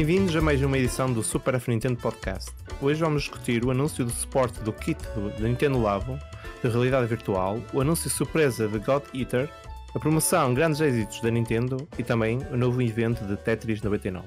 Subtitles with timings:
[0.00, 2.50] Bem-vindos a mais uma edição do Super F Nintendo Podcast.
[2.80, 4.98] Hoje vamos discutir o anúncio do suporte do kit
[5.38, 6.18] da Nintendo Labo
[6.62, 9.46] de realidade virtual, o anúncio surpresa de God Eater,
[9.94, 14.26] a promoção Grandes Êxitos da Nintendo e também o novo evento de Tetris 99.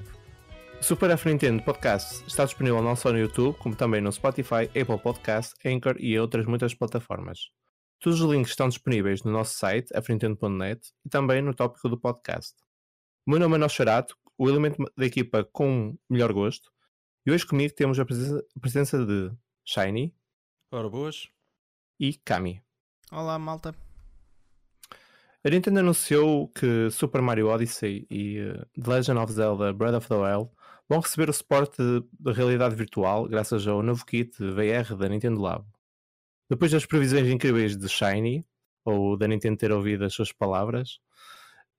[0.80, 4.70] O Super F Nintendo Podcast está disponível não só no YouTube, como também no Spotify,
[4.80, 7.50] Apple Podcast, Anchor e outras muitas plataformas.
[7.98, 12.54] Todos os links estão disponíveis no nosso site, afnintendo.net, e também no tópico do podcast.
[13.26, 16.70] O meu nome é Nosharato, o elemento da equipa com melhor gosto,
[17.26, 19.32] e hoje comigo temos a presença, a presença de
[19.64, 20.14] Shiny.
[20.70, 21.28] Ora, boas.
[21.98, 22.60] E Kami.
[23.10, 23.74] Olá, malta.
[25.42, 30.08] A Nintendo anunciou que Super Mario Odyssey e uh, The Legend of Zelda Breath of
[30.08, 30.50] the Wild
[30.88, 35.66] vão receber o suporte de realidade virtual graças ao novo kit VR da Nintendo Labo.
[36.50, 38.44] Depois das previsões incríveis de Shiny,
[38.84, 40.98] ou da Nintendo ter ouvido as suas palavras,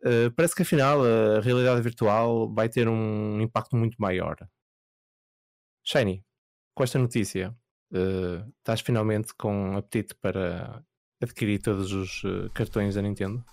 [0.04, 4.36] uh, parece que afinal a realidade virtual vai ter um impacto muito maior.
[5.84, 6.26] Shiny,
[6.74, 7.56] com esta notícia,
[7.92, 10.84] uh, estás finalmente com apetite para
[11.22, 13.44] adquirir todos os uh, cartões da Nintendo?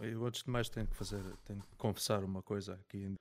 [0.00, 3.14] Eu antes de mais tenho que fazer, tenho que confessar uma coisa aqui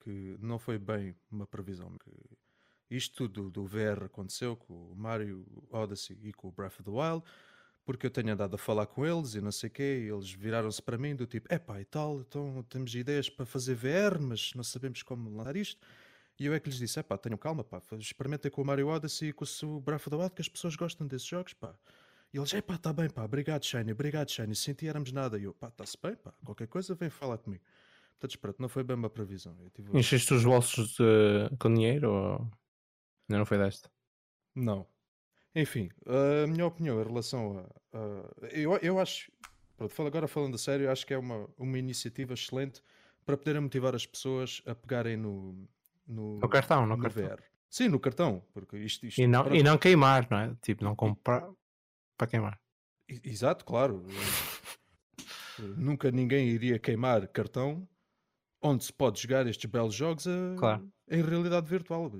[0.00, 1.94] que não foi bem uma previsão.
[2.90, 6.90] isto tudo do VR aconteceu com o Mario Odyssey e com o Breath of the
[6.90, 7.24] Wild,
[7.90, 10.30] porque eu tenho andado a falar com eles e não sei o quê, e eles
[10.30, 14.52] viraram-se para mim do tipo, epá e tal, então temos ideias para fazer VR, mas
[14.54, 15.84] não sabemos como lançar isto.
[16.38, 19.30] E eu é que lhes disse, epá, tenham calma, pá, experimentem com o Mario Odyssey
[19.30, 21.74] e com o Breath of the Wild, que as pessoas gostam desses jogos, pá.
[22.32, 25.36] E eles, epá, tá bem, pá, obrigado, Shiny, obrigado, Shiny, senti éramos nada.
[25.36, 27.64] E eu, pá, está-se bem, pá, qualquer coisa vem falar comigo.
[28.20, 29.56] Portanto, pronto, não foi bem uma previsão.
[29.74, 29.98] Tive...
[29.98, 31.56] Encheste os bolsos de...
[31.58, 32.34] com dinheiro ou
[33.28, 33.90] ainda não foi desta?
[34.54, 34.86] Não.
[35.54, 37.98] Enfim, a minha opinião em relação a.
[37.98, 38.46] a...
[38.48, 39.30] eu, eu acho.
[39.76, 42.82] Pronto, agora falando a sério, acho que é uma, uma iniciativa excelente
[43.24, 45.68] para poderem motivar as pessoas a pegarem no.
[46.06, 47.28] No, no cartão, no, no cartão.
[47.28, 47.40] VR.
[47.68, 48.42] Sim, no cartão.
[48.52, 49.56] Porque isto, isto e, não, para...
[49.56, 50.56] e não queimar, não é?
[50.60, 51.48] Tipo, não comprar
[52.16, 52.60] para queimar.
[53.08, 54.04] Exato, claro.
[55.76, 57.88] Nunca ninguém iria queimar cartão
[58.62, 60.56] onde se pode jogar estes belos jogos a...
[60.58, 60.90] claro.
[61.08, 62.12] em realidade virtual.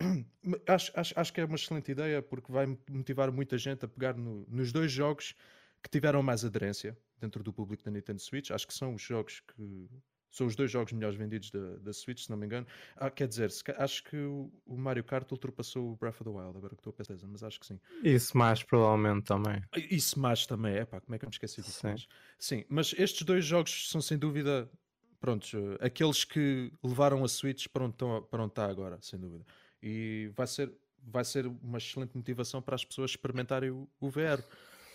[0.68, 4.16] Acho, acho, acho que é uma excelente ideia porque vai motivar muita gente a pegar
[4.16, 5.34] no, nos dois jogos
[5.82, 8.52] que tiveram mais aderência dentro do público da Nintendo Switch.
[8.52, 9.88] Acho que são os jogos que
[10.36, 12.66] são os dois jogos melhores vendidos da, da Switch, se não me engano.
[12.96, 16.58] Ah, quer dizer, acho que o, o, Mario Kart ultrapassou o Breath of the Wild,
[16.58, 17.80] agora que estou a pensar, mas acho que sim.
[18.02, 19.62] E Smash provavelmente também.
[19.74, 21.80] E Smash também, é pá, como é que eu me esqueci disso?
[21.80, 21.94] Sim.
[22.38, 24.70] sim, mas estes dois jogos são sem dúvida,
[25.18, 29.44] prontos, aqueles que levaram a Switch para onde, estão, para onde está agora, sem dúvida.
[29.88, 34.42] E vai ser, vai ser uma excelente motivação para as pessoas experimentarem o, o VR.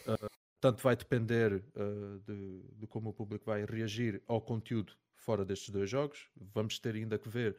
[0.06, 0.30] Uh,
[0.60, 5.70] tanto vai depender uh, de, de como o público vai reagir ao conteúdo fora destes
[5.70, 6.28] dois jogos.
[6.36, 7.56] Vamos ter ainda que ver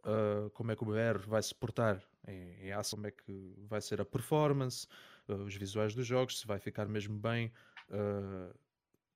[0.00, 3.54] uh, como é que o VR vai se portar em, em ação, como é que
[3.58, 4.88] vai ser a performance,
[5.28, 7.52] os visuais dos jogos, se vai ficar mesmo bem,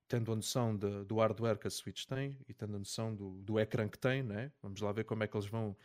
[0.07, 3.43] tendo a noção de, do hardware que a Switch tem e tendo a noção do,
[3.43, 4.53] do ecrã que tem, né?
[4.63, 5.77] vamos lá ver como é que eles vão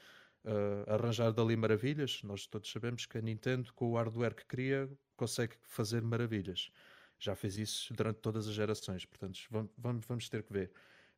[0.88, 2.22] arranjar dali maravilhas.
[2.24, 6.72] Nós todos sabemos que a Nintendo, com o hardware que cria, consegue fazer maravilhas.
[7.20, 9.40] Já fez isso durante todas as gerações, portanto,
[9.78, 10.72] vamos, vamos ter que ver.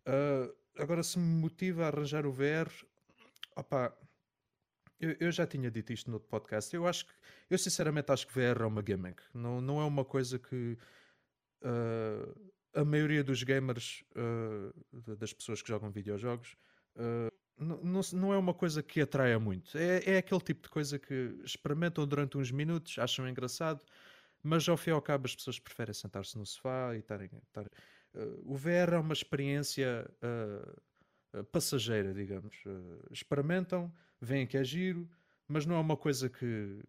[0.06, 2.70] Uh, agora, se me motiva a arranjar o VR,
[3.56, 3.96] opá,
[5.00, 6.76] eu, eu, já tinha dito isto no outro podcast.
[6.76, 7.14] Eu acho que,
[7.50, 9.22] eu sinceramente acho que VR é uma gimmick.
[9.34, 10.78] Não, não é uma coisa que
[11.62, 16.58] uh, a maioria dos gamers, uh, das pessoas que jogam videojogos,
[16.96, 19.78] não, não, não, é uma coisa que atraia muito.
[19.78, 23.84] É, é aquele tipo de coisa que experimentam durante uns minutos, acham engraçado,
[24.42, 27.30] mas ao fim e ao cabo as pessoas preferem sentar-se no sofá e estarem.
[27.48, 27.70] estarem
[28.14, 32.56] Uh, o VR é uma experiência uh, passageira, digamos.
[33.10, 33.92] experimentam,
[34.22, 35.10] veem que é giro,
[35.48, 36.80] mas não é uma coisa que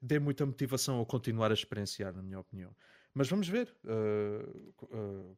[0.00, 2.74] dê muita motivação a continuar a experienciar, na minha opinião.
[3.14, 3.74] Mas vamos ver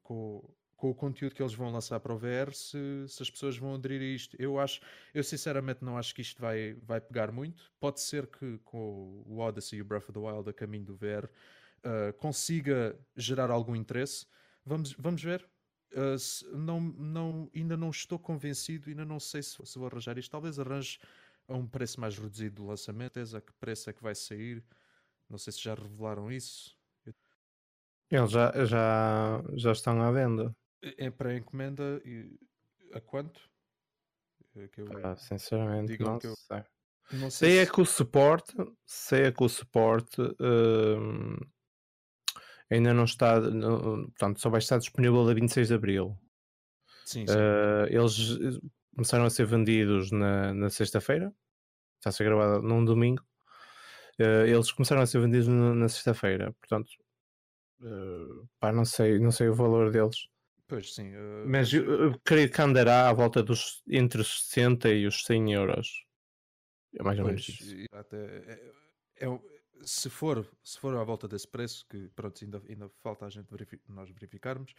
[0.03, 0.43] com,
[0.85, 3.75] com, o conteúdo que eles vão lançar para o VR se, se, as pessoas vão
[3.75, 4.37] aderir a isto.
[4.39, 4.81] Eu acho,
[5.15, 7.73] eu sinceramente não acho que isto vai, vai pegar muito.
[7.81, 10.95] Pode ser que com o Odyssey e o Breath of the Wild a caminho do
[10.95, 14.27] VR uh, consiga gerar algum interesse.
[14.65, 15.49] Vamos, vamos ver.
[15.93, 20.19] Uh, se, não, não, ainda não estou convencido, ainda não sei se, se, vou arranjar
[20.19, 20.31] isto.
[20.31, 20.99] Talvez arranje
[21.49, 23.19] a um preço mais reduzido do lançamento.
[23.19, 24.63] A que preço é que vai sair?
[25.31, 26.77] Não sei se já revelaram isso.
[28.11, 30.55] Eles já, já, já estão à venda.
[30.99, 32.03] É para encomenda
[32.93, 33.41] a quanto?
[34.57, 36.63] É que eu, ah, sinceramente, não eu, sei.
[37.13, 37.71] Não sei, sei é se...
[37.71, 38.55] é que o suporte,
[38.87, 41.37] sei é que o suporte hum,
[42.71, 46.19] ainda não está, no, portanto, só vai estar disponível a 26 de Abril.
[47.05, 47.35] Sim, sim.
[47.35, 48.61] Uh, eles
[48.95, 51.35] começaram a ser vendidos na, na sexta-feira.
[51.99, 53.23] Está a ser gravado num domingo.
[54.21, 56.55] Uh, eles começaram a ser vendidos na, na sexta-feira.
[56.61, 56.91] Portanto,
[57.81, 60.29] uh, pá, não sei, não sei o valor deles.
[60.67, 61.15] Pois sim.
[61.15, 65.25] Uh, mas eu, eu, creio que andará à volta dos entre os 60 e os
[65.25, 66.05] 100 euros.
[66.99, 67.87] É mais ou menos isso.
[67.93, 68.73] Até, é,
[69.27, 69.41] é,
[69.83, 73.51] se, for, se for à volta desse preço, que pronto, ainda, ainda falta a gente
[73.51, 74.75] verific, nós verificarmos,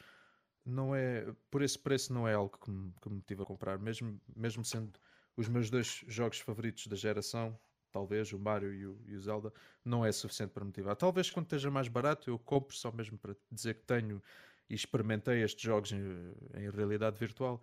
[0.65, 3.77] não é, por esse preço não é algo que me, que me motiva a comprar,
[3.77, 4.99] mesmo, mesmo sendo
[5.37, 7.57] os meus dois jogos favoritos da geração,
[7.91, 9.53] talvez o Mario e o, e o, Zelda,
[9.83, 10.95] não é suficiente para motivar.
[10.95, 14.21] Talvez quando esteja mais barato eu compro só mesmo para dizer que tenho
[14.69, 17.61] e experimentei estes jogos em, em realidade virtual.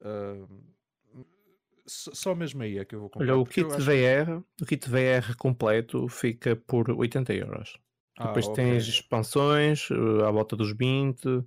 [0.00, 0.46] Uh,
[1.86, 3.32] só mesmo aí é que eu vou comprar.
[3.32, 7.78] Olha, o kit VR, o kit VR completo fica por 80 euros.
[8.18, 8.64] Ah, Depois okay.
[8.64, 11.44] tens expansões uh, à volta dos 20, uh,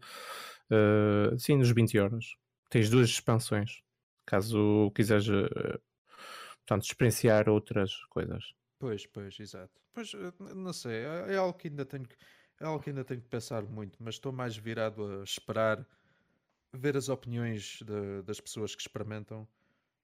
[1.38, 2.38] sim, dos 20 euros.
[2.70, 3.82] Tens duas expansões,
[4.26, 5.80] caso quiseres uh,
[6.66, 8.44] portanto, experienciar outras coisas.
[8.80, 9.80] Pois, pois, exato.
[9.94, 10.12] Pois,
[10.54, 12.16] não sei, é, é algo que ainda tenho que,
[12.60, 15.86] é algo que ainda tenho que pensar muito, mas estou mais virado a esperar
[16.74, 19.48] ver as opiniões de, das pessoas que experimentam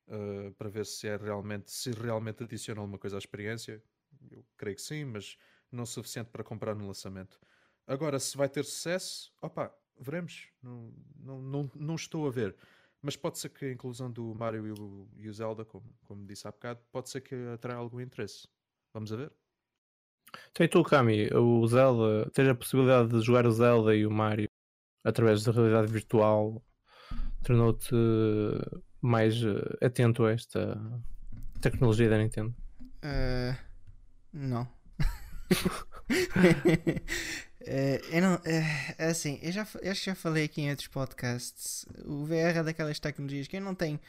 [0.07, 3.83] uh, para ver se é realmente, se realmente adiciona alguma coisa à experiência.
[4.29, 5.37] Eu creio que sim, mas
[5.71, 7.39] não suficiente para comprar no lançamento.
[7.87, 10.49] Agora, se vai ter sucesso, opa, veremos.
[10.61, 12.55] Não, não, não, não estou a ver.
[13.01, 16.25] Mas pode ser que a inclusão do Mario e o, e o Zelda, como, como
[16.25, 18.47] disse há bocado, pode ser que atraia algum interesse.
[18.93, 19.31] Vamos a ver?
[20.53, 24.47] Tem tu, Kami, o Zelda, tens a possibilidade de jogar o Zelda e o Mario
[25.03, 26.63] através da realidade virtual,
[27.43, 27.95] tornou-te
[29.01, 30.79] mais eh, atento a esta
[31.59, 32.55] tecnologia da Nintendo?
[33.03, 33.55] Uh,
[34.31, 34.63] não.
[37.61, 40.87] Uh, eu não, uh, assim, eu já, eu acho que já falei aqui em outros
[40.87, 41.85] podcasts.
[42.05, 43.99] O VR é daquelas tecnologias que eu não tenho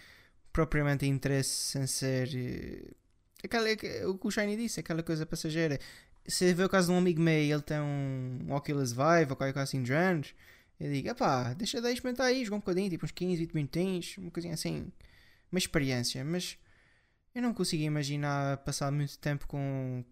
[0.53, 2.95] propriamente interesse em ser.
[3.43, 3.67] Aquela,
[4.09, 5.79] o que o Shiny disse, aquela coisa passageira.
[6.27, 9.53] Se vê o caso de um amigo meu ele tem um Oculus Vive ou qualquer
[9.53, 10.35] coisa assim de géneros,
[10.79, 14.17] eu digo, epá, deixa de experimentar aí, jogar um bocadinho, tipo uns 15, 20 minutinhos,
[14.19, 14.93] uma coisinha assim,
[15.51, 16.59] uma experiência, mas
[17.35, 20.05] eu não consigo imaginar passar muito tempo com,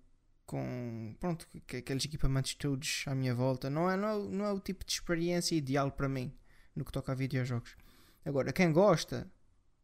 [0.46, 1.46] com pronto,
[1.76, 3.68] aqueles equipamentos todos à minha volta.
[3.68, 6.32] Não é, não, é, não é o tipo de experiência ideal para mim
[6.74, 7.76] no que toca a videojogos.
[8.24, 9.30] Agora, quem gosta,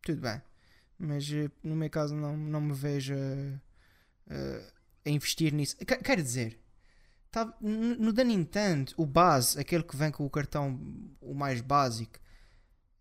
[0.03, 0.41] tudo bem.
[0.99, 4.73] Mas eh, no meu caso não, não me vejo uh,
[5.07, 5.77] a investir nisso.
[5.79, 6.59] Quer dizer,
[7.37, 10.81] Tá, no da Nintendo, o base, aquele que vem com o cartão
[11.21, 12.19] o mais básico,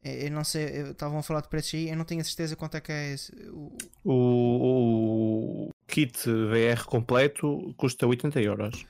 [0.04, 2.54] é, eu não sei, estavam a falar de preços aí, eu não tenho a certeza
[2.54, 3.32] quanto é que é esse.
[3.50, 3.72] O,
[4.04, 8.86] o, o kit VR completo custa 80 euros.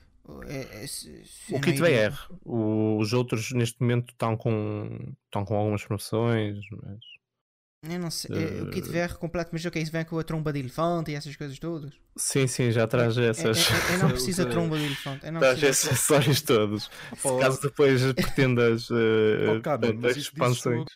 [0.48, 2.12] É, é, o kit VR,
[2.44, 6.98] os outros neste momento estão com, estão com algumas promoções, mas
[7.82, 8.60] eu não sei.
[8.60, 8.64] Uh...
[8.64, 9.92] O kit VR completo, mas o que é isso?
[9.92, 11.92] Vem com a tromba de elefante e essas coisas todas?
[12.16, 13.68] Sim, sim, já traz essas.
[13.68, 15.20] Eu, eu, não preciso da tromba de elefante.
[15.20, 16.90] traz esses acessórios todos.
[17.22, 17.38] Oh.
[17.38, 20.86] Caso depois pretendas uh, oh, Kami, expansões.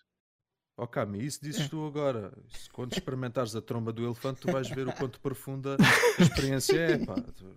[0.77, 1.69] Ó oh, Cami, isso dizes é.
[1.69, 2.33] tu agora.
[2.73, 5.77] Quando experimentares a tromba do elefante, tu vais ver o quanto profunda
[6.19, 7.05] a experiência é.
[7.05, 7.15] Pá.
[7.19, 7.55] Então,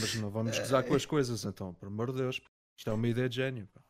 [0.00, 2.40] mas não vamos gozar com as coisas, então, por amor de Deus.
[2.76, 3.68] Isto é uma ideia de gênio.
[3.72, 3.80] Pá.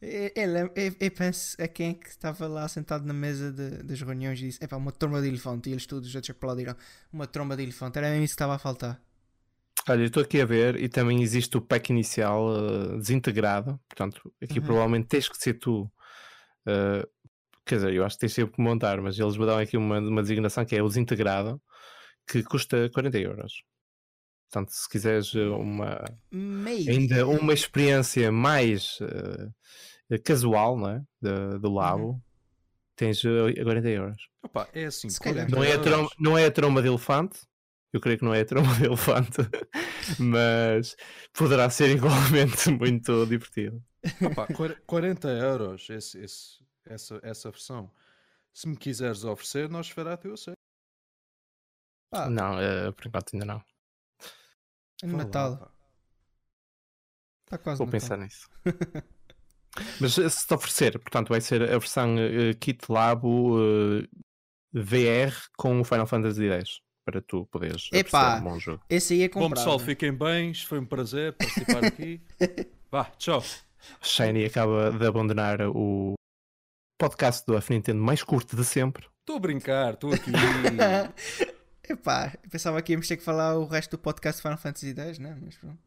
[0.00, 0.30] Eu,
[0.74, 4.38] eu, eu, penso a quem é que estava lá sentado na mesa de, das reuniões
[4.40, 5.70] e disse: é pá, uma tromba de elefante.
[5.70, 6.76] E eles todos já te aplaudiram:
[7.12, 7.98] uma tromba de elefante.
[7.98, 9.00] Era mesmo isso que estava a faltar.
[9.88, 13.80] Olha, eu estou aqui a ver e também existe o pack inicial uh, desintegrado.
[13.88, 14.66] Portanto, aqui uhum.
[14.66, 15.82] provavelmente tens que ser tu.
[16.66, 17.06] Uh,
[17.64, 19.98] quer dizer, eu acho que tens sempre que montar, mas eles me dão aqui uma,
[19.98, 21.60] uma designação que é o desintegrado,
[22.28, 23.62] que custa 40 euros.
[24.50, 26.90] Portanto, se quiseres eh, uma Maybe.
[26.90, 31.02] ainda uma experiência mais uh, casual não é?
[31.20, 32.20] de, do labo, uhum.
[32.94, 34.28] tens uh, 40 euros.
[34.42, 35.08] Opa, é assim,
[35.50, 37.40] não, é tromba, não é a tromba de elefante,
[37.92, 39.38] eu creio que não é a tromba de elefante,
[40.20, 40.96] mas
[41.32, 43.82] poderá ser igualmente muito divertido.
[44.22, 44.46] Opa,
[44.86, 47.90] 40 euros esse, esse, essa, essa versão.
[48.54, 50.54] Se me quiseres oferecer, nós fará eu sei.
[52.12, 52.30] Ah.
[52.30, 53.75] Não, uh, por enquanto ainda não.
[55.02, 55.72] É no Natal.
[57.44, 58.48] Está quase Vou pensar nisso.
[60.00, 64.08] Mas se te oferecer, portanto, vai ser a versão uh, Kit Labo uh, eh,
[64.72, 68.82] VR com o Final Fantasy X para tu poderes Epá, um bom jogo.
[68.88, 69.50] Esse aí é comprado.
[69.50, 72.20] Bom pessoal, fiquem bem, foi um prazer participar aqui.
[72.90, 73.44] Vá, tchau.
[74.02, 76.14] Shiny acaba de abandonar o
[76.98, 79.06] podcast do F Nintendo mais curto de sempre.
[79.20, 80.32] Estou a brincar, estou aqui.
[81.88, 85.18] Epá, eu pensava que íamos ter que falar o resto do podcast Final Fantasy X,
[85.18, 85.36] né?
[85.40, 85.78] Mas pronto.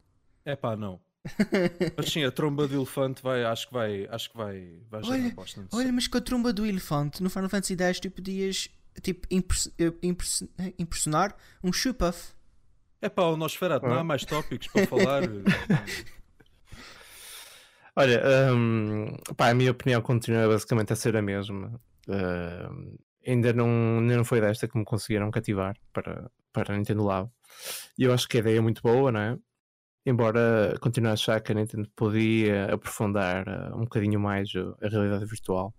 [0.46, 1.00] Epá, não.
[1.96, 5.14] Mas sim, a tromba de elefante vai, acho que vai, acho que vai, vai gerar
[5.16, 8.70] Olha, bastante Olha, mas com a tromba do elefante no Final Fantasy X tu podias
[9.02, 12.32] tipo, impress- eh, impress- eh, impressionar um Shupuff.
[13.02, 14.04] É pá, o Nosferatu, não há Ah.
[14.04, 15.22] mais tópicos para falar.
[17.96, 18.22] Olha,
[18.54, 21.78] hum, pá, a minha opinião continua basicamente a ser a mesma.
[22.08, 22.96] Hum,
[23.30, 27.32] ainda, não, ainda não foi desta que me conseguiram cativar para, para a Nintendo Labo.
[27.98, 29.38] E eu acho que a ideia é muito boa, não é?
[30.06, 34.48] Embora continue a achar que a Nintendo podia aprofundar uh, um bocadinho mais
[34.82, 35.74] a realidade virtual.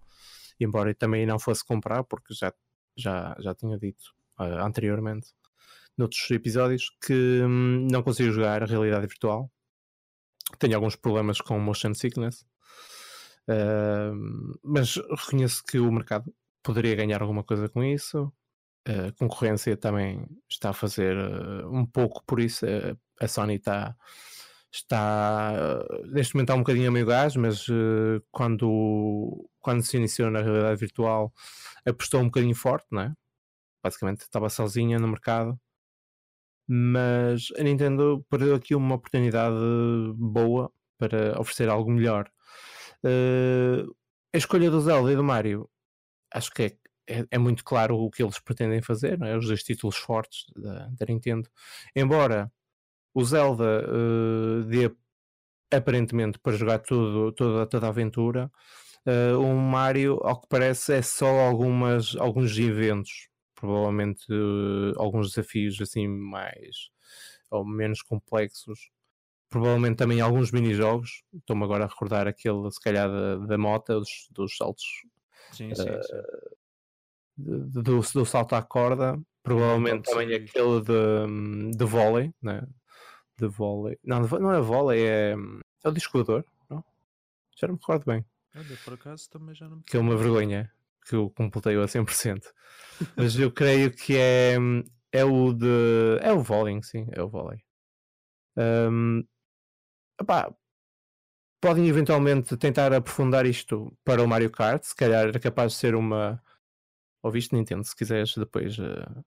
[0.60, 2.53] Embora eu também não fosse comprar, porque já,
[2.96, 4.03] já, já tinha dito
[4.39, 5.29] uh, anteriormente,
[5.98, 9.51] noutros episódios, que hum, não consigo jogar a realidade virtual
[10.60, 12.46] tenho alguns problemas com motion sickness,
[13.50, 18.32] uh, mas reconheço que o mercado poderia ganhar alguma coisa com isso.
[18.86, 22.65] A concorrência também está a fazer uh, um pouco por isso.
[23.20, 23.96] A Sony está,
[24.72, 27.68] está neste momento está um bocadinho a meio gás, mas
[28.32, 31.34] quando, quando se iniciou na realidade virtual
[31.86, 33.13] apostou um bocadinho forte, não é?
[33.84, 35.60] basicamente estava sozinha no mercado
[36.74, 39.56] mas a Nintendo perdeu aqui uma oportunidade
[40.15, 42.32] boa para oferecer algo melhor.
[43.03, 43.94] Uh,
[44.34, 45.70] a escolha do Zelda e do Mario,
[46.33, 49.38] acho que é, é, é, muito claro o que eles pretendem fazer, não é?
[49.38, 51.50] os dois títulos fortes da, da Nintendo.
[51.95, 52.51] Embora
[53.13, 54.91] o Zelda uh, dê
[55.71, 58.51] aparentemente para jogar tudo, toda, toda a aventura,
[59.05, 65.79] uh, o Mario, ao que parece, é só algumas, alguns eventos provavelmente uh, alguns desafios
[65.79, 66.89] assim mais
[67.51, 68.89] ou menos complexos
[69.47, 74.27] provavelmente também alguns minijogos estou-me agora a recordar aquele se calhar da, da moto dos,
[74.31, 74.85] dos saltos
[75.51, 76.17] sim, sim, uh, sim.
[77.38, 82.67] Do, do, do, salto à corda provavelmente também aquele de, de vôlei né?
[83.38, 85.36] de vôlei não, não é vôlei é,
[85.84, 86.84] é o discodor não?
[87.58, 90.15] já não me recordo bem Olha, por acaso também já não me que é uma
[90.15, 90.72] vergonha
[91.08, 92.41] que eu completei-o a 100%.
[93.15, 94.55] Mas eu creio que é,
[95.12, 96.20] é o de.
[96.22, 97.60] É o vôlei, sim, é o vôlei.
[98.58, 99.24] Um,
[100.20, 100.53] opá,
[101.62, 104.84] podem eventualmente tentar aprofundar isto para o Mario Kart.
[104.84, 106.41] Se calhar era capaz de ser uma.
[107.24, 109.24] Ouviste Nintendo, se quiseres depois uh,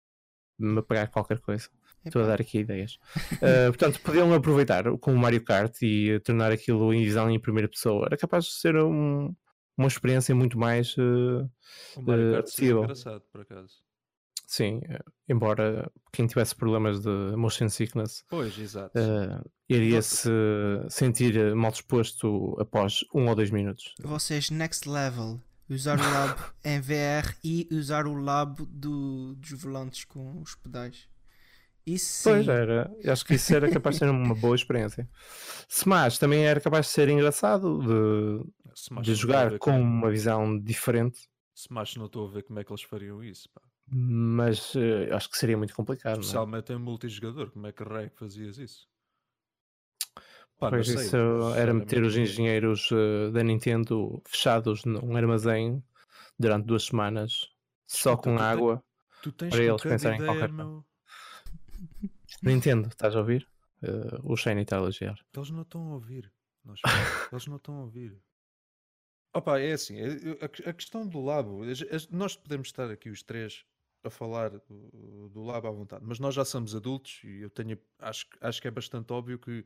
[0.59, 1.69] me pagar qualquer coisa.
[2.05, 2.99] Estou a dar aqui ideias.
[3.35, 7.69] Uh, portanto, podiam aproveitar com o Mario Kart e tornar aquilo em visão em primeira
[7.69, 8.07] pessoa.
[8.07, 9.35] Era capaz de ser um,
[9.79, 11.49] uma experiência muito mais uh,
[11.97, 13.84] o Mario Kart uh, engraçado por acaso
[14.47, 14.81] sim,
[15.29, 18.99] embora quem tivesse problemas de motion sickness pois, exato.
[18.99, 20.31] Uh, iria se
[20.89, 26.81] sentir mal disposto após um ou dois minutos vocês next level usar o lab em
[26.81, 31.09] VR e usar o lab do, dos volantes com os pedais
[31.87, 32.31] isso sim.
[32.31, 35.09] Pois era, acho que isso era capaz de ser uma boa experiência.
[35.69, 41.29] Smash também era capaz de ser engraçado de, Smash de jogar com uma visão diferente.
[41.55, 43.49] Smash não estou a ver como é que eles fariam isso.
[43.55, 43.61] Pá.
[43.87, 46.21] Mas uh, acho que seria muito complicado.
[46.21, 48.89] Especialmente em multijogador, como é que rei fazias isso?
[50.59, 51.17] Pá, pois sei, isso
[51.57, 55.83] era meter os engenheiros uh, da Nintendo fechados num armazém
[56.39, 57.51] durante duas semanas,
[57.87, 58.85] só com tu água,
[59.23, 60.85] tu tens para eles pensarem em ideia, qualquer meu...
[62.43, 63.47] Nintendo, estás a ouvir?
[63.83, 65.19] Uh, o Shane está a elogiar.
[65.35, 66.33] Eles não estão a ouvir.
[66.65, 66.81] Nós,
[67.33, 68.19] eles não estão a ouvir.
[69.35, 71.63] Opa, é assim, a, a questão do labo,
[72.11, 73.65] nós podemos estar aqui os três
[74.05, 77.79] a falar do, do labo à vontade, mas nós já somos adultos e eu tenho,
[77.99, 79.65] acho, acho que é bastante óbvio que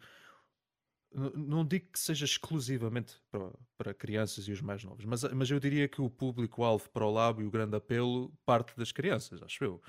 [1.13, 5.59] não digo que seja exclusivamente para, para crianças e os mais novos, mas, mas eu
[5.59, 9.65] diria que o público-alvo para o labo e o grande apelo parte das crianças, acho
[9.65, 9.83] eu.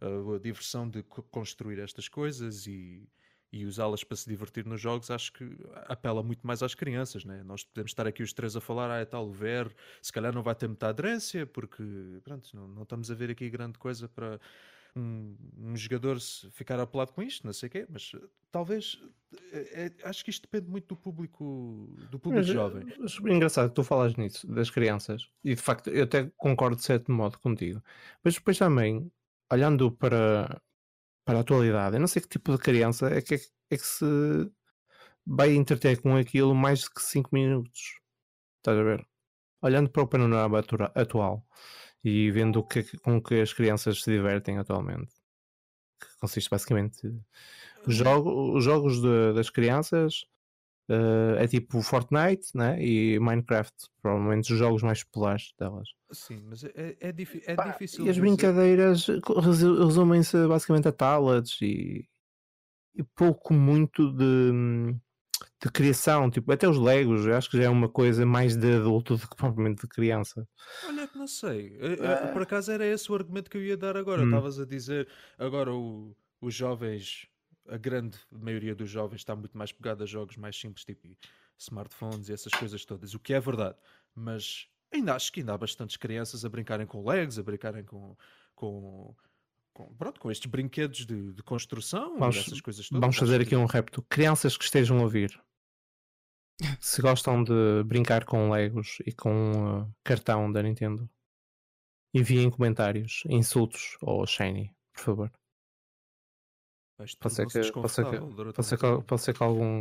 [0.00, 3.08] A, a diversão de construir estas coisas e,
[3.52, 5.44] e usá-las para se divertir nos jogos, acho que
[5.86, 7.42] apela muito mais às crianças, né?
[7.42, 10.32] Nós podemos estar aqui os três a falar, ah, é tal, o VR, se calhar
[10.32, 11.82] não vai ter muita aderência, porque,
[12.22, 14.40] pronto, não, não estamos a ver aqui grande coisa para
[14.96, 16.18] um, um jogador
[16.52, 18.12] ficar apelado com isto, não sei o quê, mas
[18.50, 18.98] talvez,
[19.52, 22.84] é, é, acho que isto depende muito do público, do público Mas, jovem.
[22.98, 26.82] mas é engraçado tu falas nisso, das crianças, e de facto eu até concordo de
[26.82, 27.82] certo modo contigo,
[28.24, 29.10] mas depois também,
[29.52, 30.60] olhando para,
[31.30, 34.04] para a atualidade, eu não sei que tipo de criança é que, é que se
[35.24, 38.00] vai entreter com aquilo mais de que 5 minutos.
[38.58, 39.06] Estás a ver?
[39.62, 41.46] Olhando para o panorama atua- atual
[42.02, 45.12] e vendo o que, com que as crianças se divertem atualmente,
[46.00, 47.00] que consiste basicamente
[47.86, 50.24] os, jogo, os jogos de- das crianças
[50.90, 52.82] eh, é tipo Fortnite né?
[52.84, 55.88] e Minecraft, provavelmente os jogos mais populares delas.
[56.10, 57.14] Sim, mas é, é, é
[57.46, 58.04] é Pá, difícil.
[58.04, 62.08] E as dizer- brincadeiras resu- resumem-se basicamente a tablets e,
[62.96, 64.92] e pouco muito de,
[65.62, 68.72] de criação, tipo, até os Legos, eu acho que já é uma coisa mais de
[68.74, 70.46] adulto do que propriamente de criança.
[70.88, 71.76] Olha que não sei.
[71.80, 74.22] Eh, eh, Por acaso era esse o argumento que eu ia dar agora.
[74.22, 74.26] Hum.
[74.26, 75.06] Estavas a dizer
[75.38, 77.28] agora o- os jovens,
[77.70, 81.08] a grande maioria dos jovens está muito mais pegada a jogos mais simples, tipo
[81.58, 83.76] smartphones e essas coisas todas, o que é verdade.
[84.14, 88.16] Mas ainda acho que ainda há bastantes crianças a brincarem com Legos, a brincarem com.
[88.54, 89.14] com
[89.72, 93.00] com, pronto, com estes brinquedos de, de construção, Vamos- essas coisas todas.
[93.00, 94.02] Vamos fazer aqui um repto.
[94.02, 95.40] Crianças que estejam a ouvir,
[96.80, 101.08] se gostam de brincar com Legos e com uh, cartão da Nintendo,
[102.12, 105.32] enviem comentários, insultos ao Shiny, por favor.
[107.18, 109.80] Pode ser que- pode ser que- Pode ser, que, pode ser que algum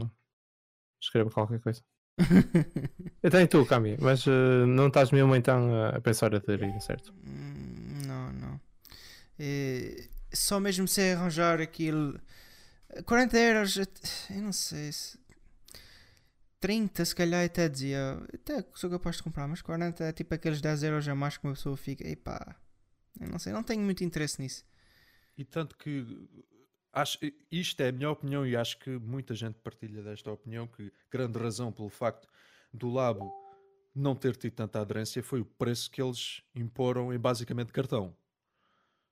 [1.02, 1.82] escreva qualquer coisa.
[3.24, 7.14] Eu tenho tu, Cami, mas uh, não estás mesmo então a pensar a aderir, certo?
[7.26, 8.62] Hum, Não, não.
[9.38, 12.20] Eh, só mesmo se arranjar aquilo.
[13.06, 15.18] 40 euros, eu não sei se.
[16.60, 18.22] 30 se calhar até dizia.
[18.34, 21.46] Até sou capaz de comprar, mas 40 é tipo aqueles 10 euros a mais que
[21.48, 22.06] uma pessoa fica.
[22.08, 22.56] Epá,
[23.20, 24.66] eu não sei, não tenho muito interesse nisso.
[25.38, 26.06] E tanto que
[26.94, 27.18] acho,
[27.52, 31.38] isto é a minha opinião e acho que muita gente partilha desta opinião que grande
[31.40, 32.28] razão pelo facto
[32.74, 33.32] do Labo
[33.96, 38.16] não ter tido tanta aderência foi o preço que eles imporam em basicamente cartão.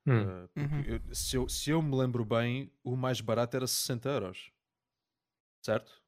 [0.06, 0.24] Hum.
[0.24, 0.82] Uh, Uhum.
[0.88, 4.52] eu- se, eu, se eu me lembro bem, o mais barato era 60 euros.
[5.62, 6.02] Certo?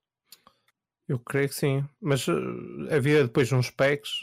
[1.07, 2.33] Eu creio que sim, mas uh,
[2.91, 4.21] havia depois uns packs.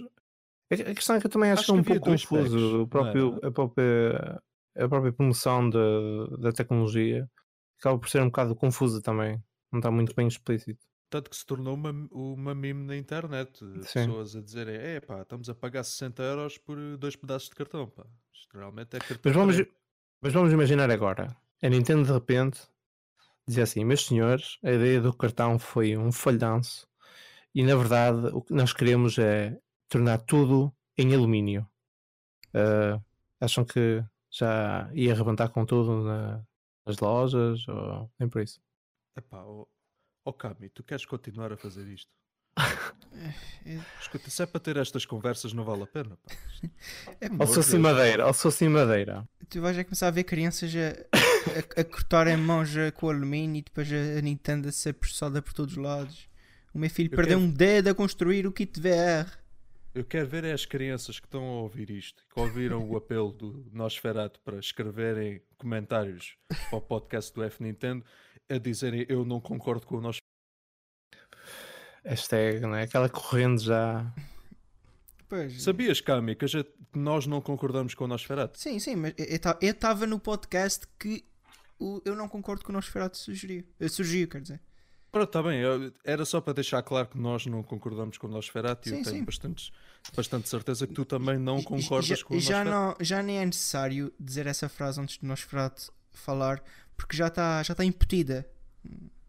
[0.71, 2.59] A questão é que eu também acho, Acho que é um pouco confuso.
[2.59, 4.43] packs, O próprio, a, própria,
[4.77, 7.29] a própria promoção da, da tecnologia
[7.79, 9.43] acaba por ser um bocado confusa também.
[9.73, 10.87] Não está muito bem explícito.
[11.09, 13.65] Tanto que se tornou uma, uma meme na internet.
[13.65, 14.07] de Sim.
[14.07, 17.55] Pessoas a dizerem: é pá, estamos a pagar 60 euros por uh, dois pedaços de
[17.55, 17.89] cartão.
[17.89, 18.05] Pá.
[18.33, 19.21] Isto realmente é cartão.
[19.25, 19.69] Mas vamos,
[20.21, 21.37] mas vamos imaginar agora.
[21.63, 22.61] A Nintendo de repente
[23.47, 26.89] dizia assim: Meus senhores, a ideia do cartão foi um falhanço
[27.55, 29.57] e na verdade o que nós queremos é
[29.89, 31.67] tornar tudo em alumínio.
[32.53, 33.01] Ah,
[33.41, 34.05] acham que
[34.39, 36.43] já ia arrebentar com tudo na-
[36.87, 38.61] nas lojas ou nem por isso?
[39.17, 39.65] Epá, ó
[40.25, 42.11] oh, Cami, tu queres continuar a fazer isto?
[43.65, 46.17] É, Escuta, se é para ter estas conversas, não vale a pena.
[46.19, 46.35] Pá.
[47.21, 47.83] é Ou fosse Deus.
[47.83, 49.27] madeira, ou se fosse madeira.
[49.49, 51.19] Tu vais já começar a ver crianças a,
[51.79, 55.55] a, a cortarem mãos com alumínio e depois a, a Nintendo a ser processada por
[55.55, 56.29] todos os lados.
[56.75, 59.27] O meu filho Eu perdeu quero- um dedo a construir o kit VR.
[59.97, 63.33] Eu quero ver é as crianças que estão a ouvir isto, que ouviram o apelo
[63.33, 66.37] do Nosferato para escreverem comentários
[66.69, 68.05] para o podcast do F Nintendo
[68.47, 70.21] a dizerem eu não concordo com o Nosferato.
[72.05, 72.83] Hashtag, não é?
[72.83, 74.13] Aquela corrente já.
[75.31, 78.59] Pois, Sabias, Cami, que, gente- que nós não concordamos com o Nosferato?
[78.59, 81.25] Sim, sim, mas eu estava no podcast que
[81.81, 83.65] o- eu não concordo com o Nosferatu sugeriu.
[83.81, 84.61] Eh, Surgiu, quer dizer.
[85.17, 85.61] Pronto, está bem.
[85.61, 88.99] eu- Era só para deixar claro que nós não concordamos com o Nosferato e Sim,
[88.99, 89.25] eu tenho sim.
[89.25, 89.73] bastante,
[90.15, 93.23] bastante certeza que tu também não E- e- concordas já, com o já não Já
[93.23, 96.63] nem é necessário dizer essa frase antes do Nosferatu falar,
[96.97, 98.47] porque já está já tá imputida.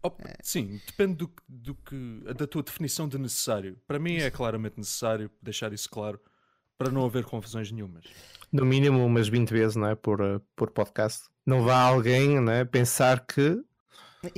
[0.02, 3.76] Oh, Sim, depende do, do que, da tua definição de necessário.
[3.86, 6.20] Para mim é claramente necessário deixar isso claro
[6.78, 8.04] para não haver confusões nenhumas.
[8.52, 9.94] no mínimo umas 20 vezes, não é?
[9.96, 11.24] Por, uh, por podcast.
[11.44, 12.64] Não vá alguém, não é?
[12.64, 13.60] Pensar que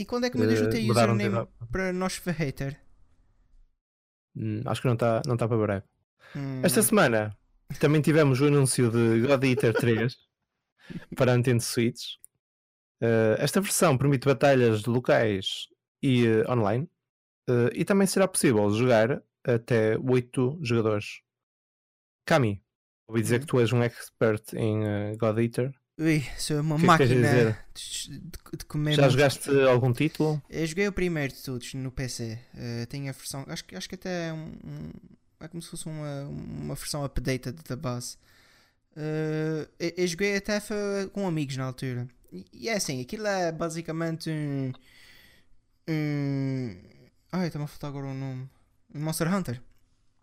[0.00, 2.72] E quando é que mudas o Eh, teu username para Nosferhater?
[4.34, 5.86] hum, acho que não está não tá para breve.
[6.34, 7.36] Hum, Esta semana
[7.80, 10.16] também tivemos o anúncio de God Eater 3
[11.16, 12.16] para Nintendo Switch.
[13.02, 15.68] Uh, esta versão permite batalhas locais
[16.02, 16.84] e uh, online
[17.50, 21.22] uh, e também será possível jogar até 8 jogadores.
[22.24, 22.62] Kami,
[23.08, 23.40] ouvi dizer Hum.
[23.40, 25.72] que tu és um expert em God Eater.
[26.00, 27.58] Ui, sou uma que é que máquina dizer?
[27.74, 28.18] de,
[28.56, 28.94] de- comer.
[28.94, 29.12] Já muito.
[29.12, 30.42] jogaste algum título?
[30.48, 32.38] Eu joguei o primeiro de todos no PC.
[32.56, 33.44] Eh, tenho a versão.
[33.46, 34.90] Acho, que- acho que até é um, um-
[35.40, 38.16] É como se fosse uma, uma versão updated da base.
[38.96, 40.58] Eh, eu, eu joguei até
[41.12, 42.08] com amigos na altura.
[42.32, 44.72] E, e é assim, aquilo é basicamente um.
[45.88, 46.76] um
[47.32, 48.48] ai, está-me a faltar agora o nome.
[48.94, 49.60] Um Monster Hunter.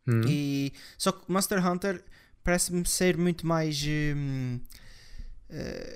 [0.07, 0.21] Hum.
[0.27, 2.03] E, só que Monster Hunter
[2.43, 3.79] parece-me ser muito mais.
[3.85, 4.13] eh,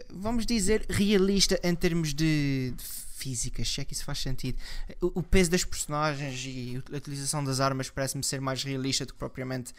[0.10, 2.84] vamos dizer, realista em termos de, de
[3.22, 4.58] física, se é que isso faz sentido.
[5.00, 9.14] O, o peso das personagens e a utilização das armas parece-me ser mais realista do
[9.14, 9.74] que propriamente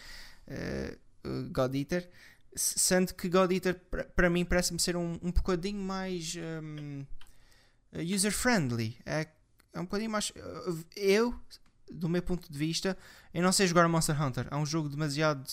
[0.46, 2.08] eh, o God Eater.
[2.54, 3.80] Sendo que God Eater,
[4.14, 7.04] para mim, parece-me ser um, um bocadinho mais hum,
[7.94, 8.98] user-friendly.
[9.06, 9.26] É,
[9.72, 10.32] é um bocadinho mais.
[10.94, 11.34] Eu,
[11.90, 12.96] do meu ponto de vista,
[13.32, 14.48] eu não sei jogar Monster Hunter.
[14.50, 15.50] É um jogo demasiado.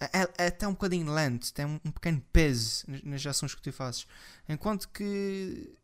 [0.00, 3.72] É, é até um bocadinho lento, tem um, um pequeno peso nas, ações que tu
[3.72, 4.06] fazes.
[4.48, 5.76] Enquanto que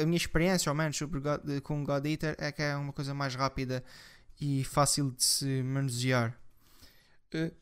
[0.00, 3.34] a minha experiência, ao menos, God, com God Eater é que é uma coisa mais
[3.34, 3.84] rápida
[4.40, 6.38] e fácil de se manusear.
[7.34, 7.52] Uh,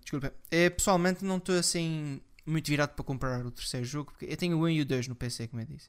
[0.00, 0.32] desculpa.
[0.50, 4.58] Eu, pessoalmente não estou assim muito virado para comprar o terceiro jogo, porque eu tenho
[4.58, 5.88] o 1 e o 2 no PC, como eu disse.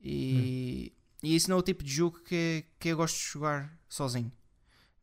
[0.00, 0.96] E, hum.
[1.22, 4.32] e isso não é o tipo de jogo que, que eu gosto de jogar sozinho.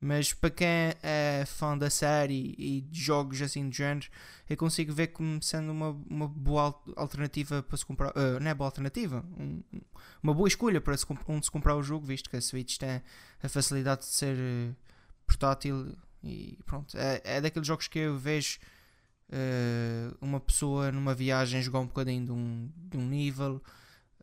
[0.02, 0.68] Mas para quem
[1.04, 4.08] é fã da série e de jogos assim de género,
[4.50, 8.12] eu consigo ver como sendo uma, uma boa alternativa para se comprar.
[8.12, 9.62] Uh, não é boa alternativa, um,
[10.24, 13.02] uma boa escolha para se, onde se comprar o jogo, visto que a Switch tem
[13.44, 14.76] a facilidade de ser uh,
[15.28, 16.98] portátil e pronto.
[16.98, 18.58] É, é daqueles jogos que eu vejo
[19.30, 23.62] uh, uma pessoa numa viagem jogar um bocadinho de um, de um nível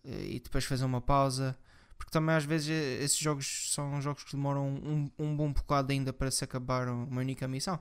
[0.04, 1.58] e depois fazer uma pausa
[1.96, 6.12] porque também às vezes esses jogos são jogos que demoram um, um bom bocado ainda
[6.12, 7.78] para se acabar uma única missão.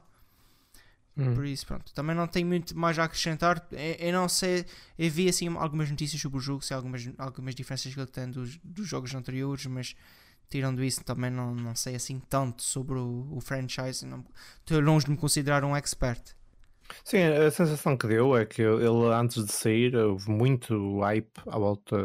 [1.18, 1.34] Hum.
[1.34, 1.94] Por isso, pronto.
[1.94, 3.66] Também não tenho muito mais a acrescentar.
[3.72, 4.66] Eu, eu, não sei.
[5.00, 8.30] Eu vi assim algumas notícias sobre o jogo, sei algumas, algumas diferenças que ele tem
[8.30, 9.96] dos, dos jogos anteriores, mas
[10.50, 14.06] tirando isso, também não, não sei assim tanto sobre o, o franchise.
[14.06, 14.26] Não,
[14.60, 16.36] estou longe de me considerar um expert.
[17.04, 21.58] Sim, a sensação que deu é que ele antes de sair houve muito hype à
[21.58, 21.98] volta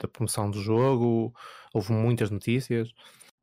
[0.00, 1.34] da promoção do jogo,
[1.72, 2.92] houve muitas notícias.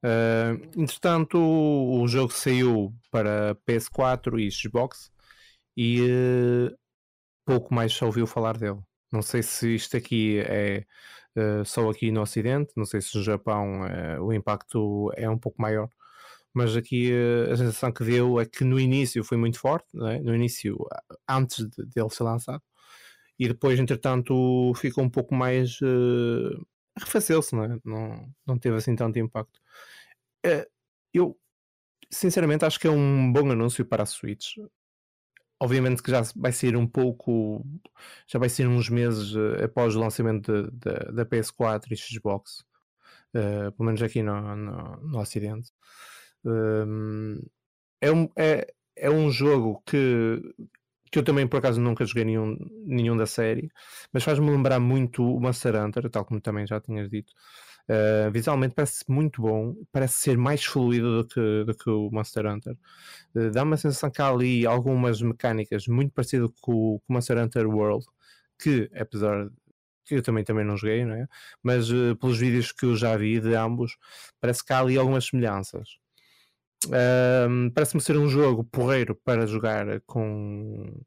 [0.04, 5.12] Uh, entretanto, o, jogo saiu para PS4 e Xbox
[5.76, 6.78] e uh,
[7.46, 8.80] pouco mais se ouviu falar dele.
[9.12, 10.86] Não sei se isto aqui é
[11.38, 13.82] uh, só aqui no Ocidente, não sei se no Japão
[14.22, 15.90] o impacto é um pouco maior,
[16.54, 17.12] mas aqui
[17.52, 20.20] a sensação que deu é que no início foi muito forte, é?
[20.20, 20.78] no início,
[21.28, 22.62] antes de, dele ser lançado,
[23.40, 25.80] e depois, entretanto, ficou um pouco mais.
[25.82, 27.80] Uh, arrefeceu-se, não, é?
[27.86, 29.60] não, não teve assim tanto impacto.
[30.46, 30.66] Uh,
[31.14, 31.38] eu,
[32.12, 34.58] sinceramente, acho que é um bom anúncio para a Switch.
[35.60, 37.66] Obviamente que já vai ser um pouco,
[38.28, 42.64] já vai ser uns meses uh, após o lançamento de, de, da PS4 e Xbox,
[43.36, 45.72] uh, pelo menos aqui no, no, no Ocidente.
[46.44, 47.40] Um,
[48.02, 50.42] é, um, é, é um jogo que
[51.12, 53.70] que eu também por acaso nunca joguei nenhum, nenhum da série,
[54.12, 57.34] mas faz-me lembrar muito o Monster Hunter, tal como também já tinhas dito.
[57.90, 62.46] Uh, visualmente parece muito bom, parece ser mais fluido do que, do que o Monster
[62.46, 62.78] Hunter.
[63.34, 67.38] Uh, dá uma sensação que há ali algumas mecânicas muito parecidas com com o Monster
[67.38, 68.06] Hunter World,
[68.60, 69.50] que apesar
[70.06, 71.28] que eu também, também não joguei, não é?
[71.64, 73.98] mas uh, pelos vídeos que eu já vi de ambos,
[74.40, 75.98] parece que há ali algumas semelhanças.
[76.86, 81.02] Um, Parece-me ser um jogo porreiro para jogar com,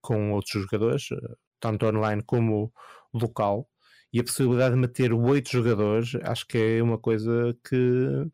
[0.00, 2.72] com outros jogadores, eh, tanto online como
[3.12, 3.68] local.
[4.12, 8.30] E a possibilidade de meter oito jogadores acho que é uma coisa que,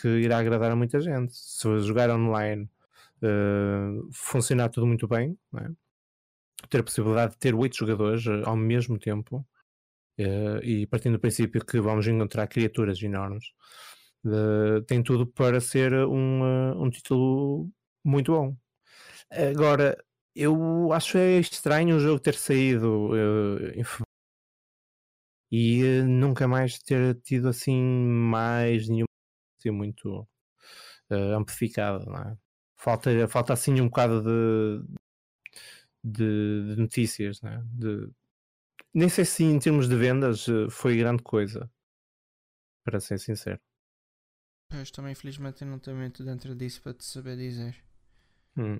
[0.00, 1.34] que irá agradar a muita gente.
[1.34, 2.68] Se jogar online
[3.22, 5.68] uh, funcionar tudo muito bem, é?
[6.68, 9.46] ter a possibilidade de ter oito jogadores uh, ao mesmo tempo
[10.18, 13.44] uh, e partindo do princípio que vamos encontrar criaturas enormes
[14.24, 17.70] Uh, tem tudo para ser um, uh, um título
[18.04, 18.56] muito bom.
[19.30, 19.96] Agora,
[20.34, 23.84] eu acho é estranho o jogo ter saído uh, em
[25.50, 29.06] e nunca mais ter tido assim mais nenhum
[29.58, 30.28] assim, muito
[31.10, 32.04] amplificado.
[32.16, 32.36] É?
[32.76, 34.98] Falta, falta assim um bocado de,
[36.04, 37.42] de, de notícias.
[37.44, 37.62] É?
[37.64, 38.10] De,
[38.94, 41.70] nem sei se em termos de vendas foi grande coisa,
[42.84, 43.60] para ser sincero.
[44.68, 47.76] Pois também, infelizmente, não tenho muito dentro disso para te saber dizer.
[48.56, 48.78] Hum.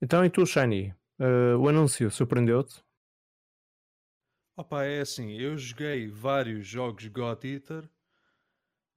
[0.00, 0.94] Então, e tu, Shiny?
[1.18, 2.82] Uh, o anúncio surpreendeu-te?
[4.56, 7.88] Opa, é assim, eu joguei vários jogos God Eater,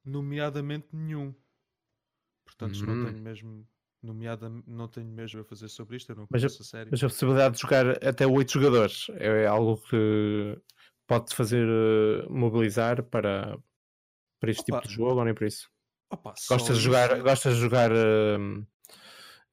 [0.05, 1.35] nomeadamente nenhum.
[2.45, 2.85] Portanto, hum.
[2.85, 3.67] não tenho mesmo
[4.01, 6.91] nomeada, não tenho mesmo a fazer sobre isto, eu não mas a, a série.
[6.91, 10.57] Mas a possibilidade de jogar até 8 jogadores é algo que
[11.07, 13.57] pode fazer uh, mobilizar para,
[14.43, 14.81] para este Opa.
[14.81, 15.71] tipo de jogo ou nem por isso?
[16.09, 18.67] Opa, gostas, de jogar, gostas de jogar uh,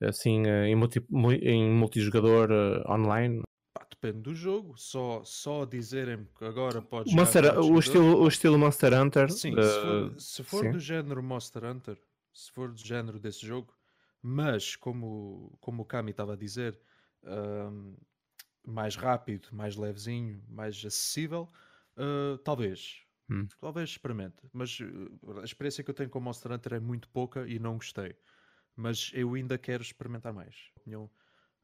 [0.03, 1.01] assim uh, em, multi,
[1.43, 3.41] em multijogador uh, online?
[3.73, 4.75] Pá, depende do jogo.
[4.77, 9.31] Só, só dizerem que agora pode Monster, o, estilo, o estilo Monster Hunter.
[9.31, 10.73] Sim, se for, se for sim.
[10.73, 11.97] do género Monster Hunter,
[12.35, 13.73] se for do género desse jogo,
[14.21, 16.77] mas como, como o Kami estava a dizer,
[17.23, 17.95] um,
[18.67, 21.49] mais rápido, mais levezinho, mais acessível,
[21.97, 23.05] uh, talvez.
[23.31, 23.47] Hum.
[23.61, 27.47] Talvez experimente, mas uh, a experiência que eu tenho com Monster Hunter é muito pouca
[27.47, 28.17] e não gostei.
[28.75, 30.71] Mas eu ainda quero experimentar mais.
[30.77, 31.11] Opinião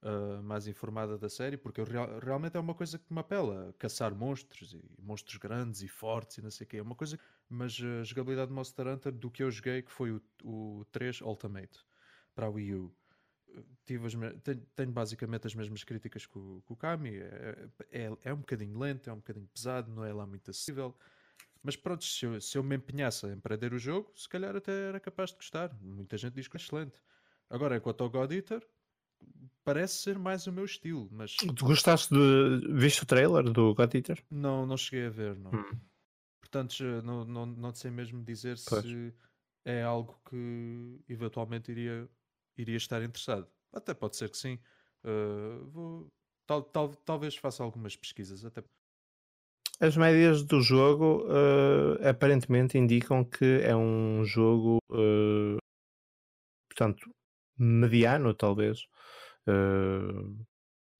[0.02, 3.74] uh, mais informada da série, porque real, realmente é uma coisa que me apela.
[3.78, 6.76] Caçar monstros e monstros grandes e fortes e não sei o quê.
[6.78, 7.18] É uma coisa.
[7.48, 11.20] Mas a jogabilidade de Monster Hunter do que eu joguei, que foi o, o 3
[11.20, 11.78] Ultimate
[12.34, 12.94] para a Wii U.
[13.86, 17.16] tive as tenho, tenho, basicamente as mesmas críticas que o, que o Kami.
[17.16, 20.94] É, é, é, um bocadinho lento, é um bocadinho pesado, não é lá muito acessível.
[21.66, 24.70] Mas pronto, se eu, se eu me empenhasse em perder o jogo, se calhar até
[24.88, 25.76] era capaz de gostar.
[25.82, 27.02] Muita gente diz que é excelente.
[27.50, 28.64] Agora, quanto ao God Eater,
[29.64, 31.34] parece ser mais o meu estilo, mas...
[31.34, 32.72] Tu gostaste de...
[32.72, 34.24] Viste o trailer do God Eater?
[34.30, 35.50] Não, não cheguei a ver, não.
[35.50, 35.80] Hum.
[36.40, 38.84] Portanto, não, não, não sei mesmo dizer pois.
[38.84, 39.12] se
[39.64, 42.08] é algo que eventualmente iria,
[42.56, 43.48] iria estar interessado.
[43.72, 44.56] Até pode ser que sim.
[45.04, 46.12] Uh, vou,
[46.46, 48.44] tal, tal, talvez faça algumas pesquisas.
[48.44, 48.62] Até...
[49.78, 55.58] As médias do jogo uh, aparentemente indicam que é um jogo, uh,
[56.68, 57.10] portanto,
[57.58, 58.86] mediano, talvez.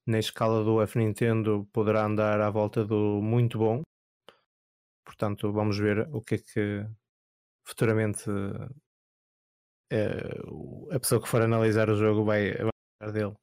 [0.06, 3.82] na escala do F Nintendo poderá andar à volta do muito bom.
[5.04, 6.86] Portanto, vamos ver o que é que
[7.64, 8.28] futuramente
[9.92, 13.34] uh, a pessoa que for analisar o jogo vai, vai dele.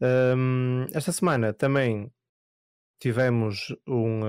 [0.00, 2.12] Um, esta semana também
[3.02, 4.20] tivemos um,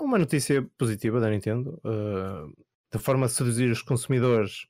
[0.00, 1.80] uma notícia positiva da Nintendo.
[1.84, 2.52] Uh,
[2.90, 4.66] da forma de seduzir os consumidores,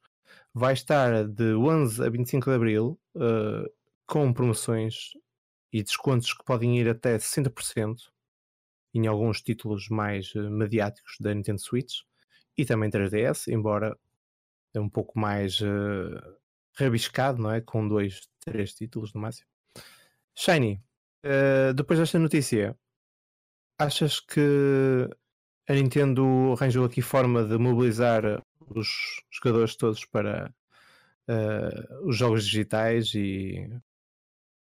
[0.52, 3.72] vai estar de 11 a 25 de Abril uh,
[4.07, 5.12] com promoções
[5.72, 7.96] e descontos que podem ir até 60%
[8.92, 12.00] em alguns títulos mais mediáticos da Nintendo Switch
[12.57, 13.96] e também 3DS, embora
[14.74, 16.37] é um pouco mais uh,
[16.76, 17.62] rabiscado, não é?
[17.62, 19.46] Com dois, três títulos no máximo.
[20.35, 20.83] Shiny,
[21.24, 22.76] uh, depois desta notícia,
[23.78, 25.09] achas que
[25.68, 30.54] a Nintendo arranjou aqui forma de mobilizar os jogadores todos para
[31.28, 33.68] uh, os jogos digitais e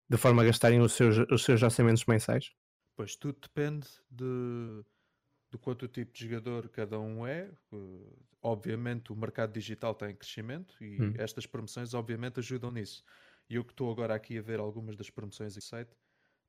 [0.09, 2.51] de forma a gastarem os seus, os seus orçamentos mensais?
[2.95, 4.83] Pois tudo depende de
[5.51, 7.51] do quanto tipo de jogador cada um é.
[7.71, 11.13] Uh, obviamente o mercado digital está em crescimento e hum.
[11.17, 13.03] estas promoções obviamente ajudam nisso.
[13.49, 15.91] E eu que estou agora aqui a ver algumas das promoções do site,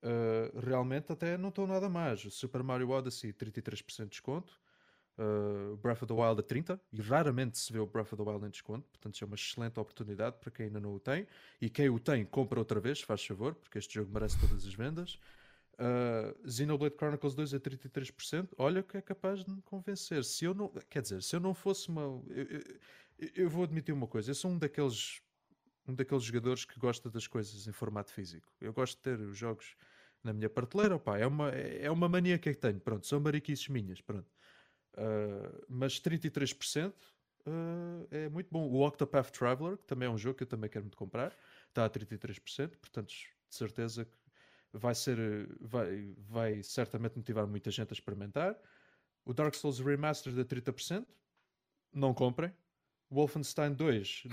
[0.02, 2.20] uh, realmente até não estou nada mais.
[2.34, 4.60] Super Mario Odyssey 33% de desconto,
[5.18, 8.30] uh, Breath of the Wild a 30%, e raramente se vê o Breath of the
[8.30, 11.26] Wild em desconto, portanto é uma excelente oportunidade para quem ainda não o tem.
[11.60, 14.74] E quem o tem, compra outra vez, faz favor, porque este jogo merece todas as
[14.74, 15.18] vendas.
[15.74, 20.22] Uh, Xenoblade Chronicles 2 a 33%, olha que é capaz de me convencer.
[20.24, 22.02] Se eu não, quer dizer, se eu não fosse uma.
[22.28, 25.22] Eu, eu, eu, vou admitir uma coisa, eu sou um daqueles,
[25.88, 28.52] um daqueles jogadores que gosta das coisas em formato físico.
[28.60, 29.74] Eu gosto de ter os jogos
[30.22, 34.00] na minha prateleira, opa, é uma, é uma mania que tenho, pronto, são mariquices minhas,
[34.00, 34.30] pronto.
[34.94, 36.94] Uh, mas 33% uh,
[37.46, 38.68] ah, é muito bom.
[38.68, 41.34] O Octopath Traveler, que também é um jogo que eu também quero muito comprar,
[41.68, 44.16] está a 33%, portanto, de certeza que
[44.72, 48.56] vai ser vai, vai certamente motivar muita gente a experimentar.
[49.24, 51.06] O Dark Souls Remastered a 30%,
[51.92, 52.52] não comprem.
[53.12, 54.24] Wolfenstein 2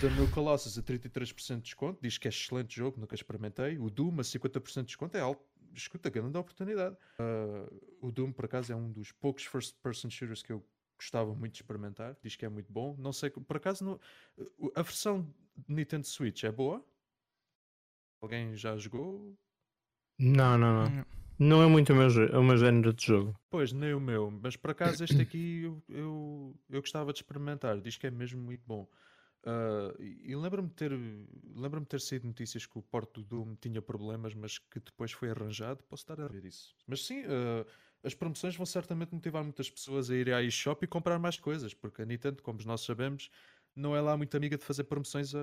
[0.00, 3.78] da New Colossus a 33% de desconto, diz que é excelente jogo, nunca experimentei.
[3.78, 5.42] O Doom a 50% de desconto é alto,
[5.74, 6.96] escuta, grande oportunidade.
[7.18, 10.64] Uh, o Doom, por acaso, é um dos poucos first person shooters que eu
[10.96, 12.94] gostava muito de experimentar, diz que é muito bom.
[12.98, 14.00] Não sei, por acaso, não,
[14.74, 15.26] a versão
[15.66, 16.84] Nintendo Switch é boa,
[18.20, 19.34] Alguém já jogou?
[20.18, 20.90] Não, não, não.
[20.90, 21.06] Não
[21.40, 23.34] é muito o meu, o meu género de jogo.
[23.48, 24.30] Pois, nem o meu.
[24.30, 27.80] Mas por acaso este aqui eu, eu, eu gostava de experimentar.
[27.80, 28.86] Diz que é mesmo muito bom.
[29.42, 30.92] Uh, e lembro-me de ter,
[31.54, 35.30] lembro-me ter saído notícias que o porto do Doom tinha problemas, mas que depois foi
[35.30, 35.82] arranjado.
[35.84, 36.74] Posso estar a ver isso.
[36.86, 37.66] Mas sim, uh,
[38.02, 41.72] as promoções vão certamente motivar muitas pessoas a ir à eShop e comprar mais coisas,
[41.72, 43.30] porque a Nintendo, como nós sabemos,
[43.74, 45.40] não é lá muito amiga de fazer promoções a,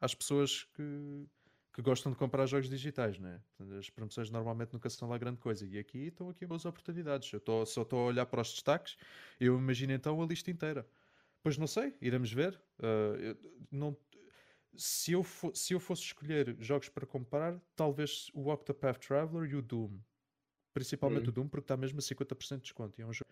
[0.00, 1.26] às pessoas que
[1.74, 3.42] que gostam de comprar jogos digitais, né?
[3.76, 5.66] As promoções normalmente nunca são lá grande coisa.
[5.66, 7.32] E aqui estão aqui boas oportunidades.
[7.32, 8.96] Eu tô, só estou a olhar para os destaques,
[9.40, 10.86] eu imagino então a lista inteira.
[11.42, 12.54] Pois não sei, iremos ver.
[12.78, 13.36] Uh,
[13.72, 13.96] não,
[14.76, 19.56] se, eu for, se eu fosse escolher jogos para comprar, talvez o Octopath Traveler e
[19.56, 19.98] o Doom.
[20.72, 21.30] Principalmente hum.
[21.30, 23.00] o Doom, porque está mesmo a 50% de desconto.
[23.00, 23.30] E é um jogo.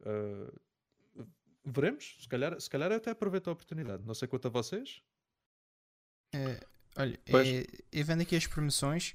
[0.00, 1.32] Uh,
[1.64, 4.04] veremos, se calhar, se calhar até aproveito a oportunidade.
[4.04, 5.00] Não sei quanto a vocês.
[6.34, 6.58] É,
[6.96, 9.14] Olha, é, eu vendo aqui as promoções.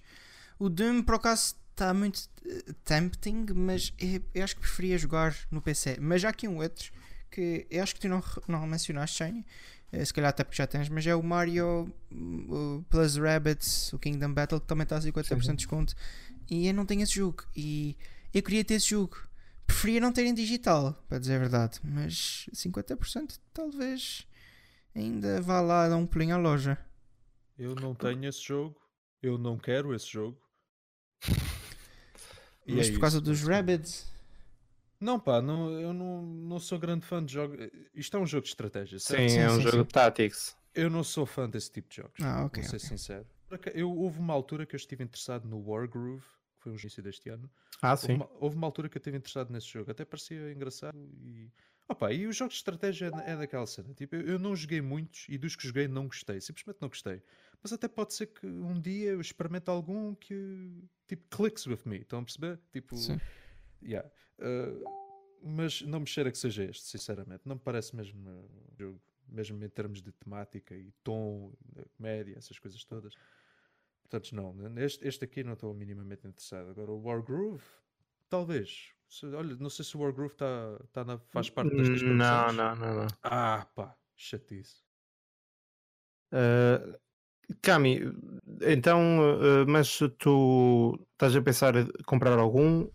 [0.60, 5.36] O Doom, por acaso, está muito uh, tempting, mas eu, eu, acho que preferia jogar
[5.52, 5.98] no PC.
[6.02, 6.92] Mas já aqui um outro
[7.30, 9.46] que eu acho que tu não, não mencionaste, Shiny.
[9.94, 14.00] Uh, se calhar até porque já tens, mas é o Mario uh, Plus Rabbits, o
[14.00, 15.96] Kingdom Battle, que também está a 50% de desconto.
[16.50, 17.44] E eu não tenho esse jogo.
[17.56, 17.96] E
[18.34, 19.18] eu queria ter esse jogo.
[19.68, 21.80] Preferia não ter em digital, para dizer a verdade.
[21.84, 24.26] Mas 50% talvez
[24.96, 26.78] ainda vá lá dar um pulinho à loja.
[27.58, 28.80] Eu não tenho esse jogo.
[29.22, 30.40] Eu não quero esse jogo.
[32.68, 34.06] Mas é por causa dos Rabbids?
[35.00, 37.58] Não, pá, não, eu não, não sou grande fã de jogos.
[37.94, 39.22] Isto é um jogo de estratégia, certo?
[39.22, 39.84] Sim, sim é um sim, jogo sim.
[39.84, 40.58] de Tactics.
[40.74, 42.20] Eu não sou fã desse tipo de jogos.
[42.22, 42.62] Ah, ok.
[42.62, 42.98] vou ser ok.
[42.98, 43.26] sincero.
[43.74, 47.30] Eu, houve uma altura que eu estive interessado no Wargroove, que foi o início deste
[47.30, 47.50] ano.
[47.82, 48.14] Ah, Houve sim.
[48.14, 51.50] uma, houve uma altura que eu estive interessado nesse jogo, até parecia engraçado e.
[51.88, 53.94] Opa, e os jogos de estratégia é daquela cena.
[53.94, 57.22] Tipo, eu, eu não joguei muitos e dos que joguei não gostei, simplesmente não gostei.
[57.62, 61.98] Mas até pode ser que um dia eu experimente algum que tipo clicks with me.
[62.00, 62.60] Estão a perceber?
[62.72, 63.18] Tipo, Sim.
[63.82, 64.10] yeah.
[64.40, 64.84] Uh,
[65.42, 67.42] mas não me cheira que seja este, sinceramente.
[67.46, 72.38] Não me parece mesmo um jogo, mesmo em termos de temática e tom, de comédia,
[72.38, 73.14] essas coisas todas.
[74.04, 76.70] Portanto, não, este, este aqui não estou minimamente interessado.
[76.70, 77.64] Agora, o Wargroove,
[78.30, 78.94] talvez.
[79.10, 82.56] Se- olha, não sei se o Wargroove tá, tá na, faz parte destas Não, produções.
[82.56, 83.08] não, não, não.
[83.22, 84.84] Ah, pá, chatice.
[86.32, 86.98] Uh,
[87.62, 88.02] Cami,
[88.62, 92.88] então, uh, mas tu estás a pensar em comprar algum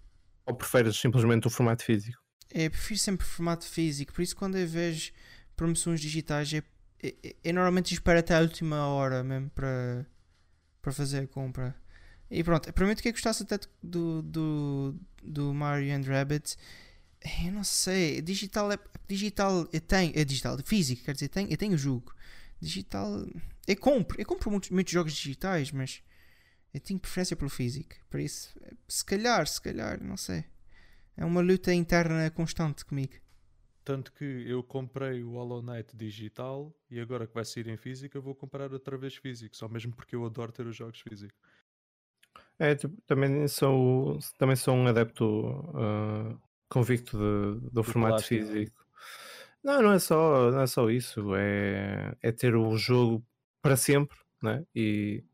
[0.47, 2.21] ou preferes simplesmente o formato físico?
[2.51, 5.11] É, prefiro sempre formato físico, por isso quando eu vejo
[5.57, 6.62] promoções digitais, é,
[7.03, 10.07] é, é- eu normalmente espero até a última hora mesmo para,
[10.83, 11.75] para fazer a compra.
[12.31, 16.57] E pronto, prometo que eu gostasse até do, do, do Mario and Rabbit.
[17.45, 21.51] Eu não sei, digital é digital, eu tenho, é digital, físico, quer dizer, eu tenho,
[21.51, 22.15] eu tenho o jogo.
[22.61, 23.27] Digital,
[23.66, 26.03] eu compro, eu compro muitos, muitos jogos digitais, mas
[26.75, 27.94] eu tenho preferência pelo físico.
[28.11, 30.44] Por isso, se calhar, se calhar, não sei.
[31.16, 33.14] É uma luta interna constante comigo.
[33.85, 38.16] Tanto que eu comprei o Hollow Knight digital e agora que vai sair em físico
[38.16, 41.37] eu vou comprar outra vez físico, só mesmo porque eu adoro ter os jogos físicos.
[42.59, 45.25] É, tipo, também sou, também sou um adepto
[45.70, 48.44] uh, convicto de- do formato plástico.
[48.46, 48.87] físico.
[49.62, 53.25] Não, não é só, não é só isso, é, é ter o jogo
[53.62, 54.66] para sempre, né?
[54.75, 55.25] E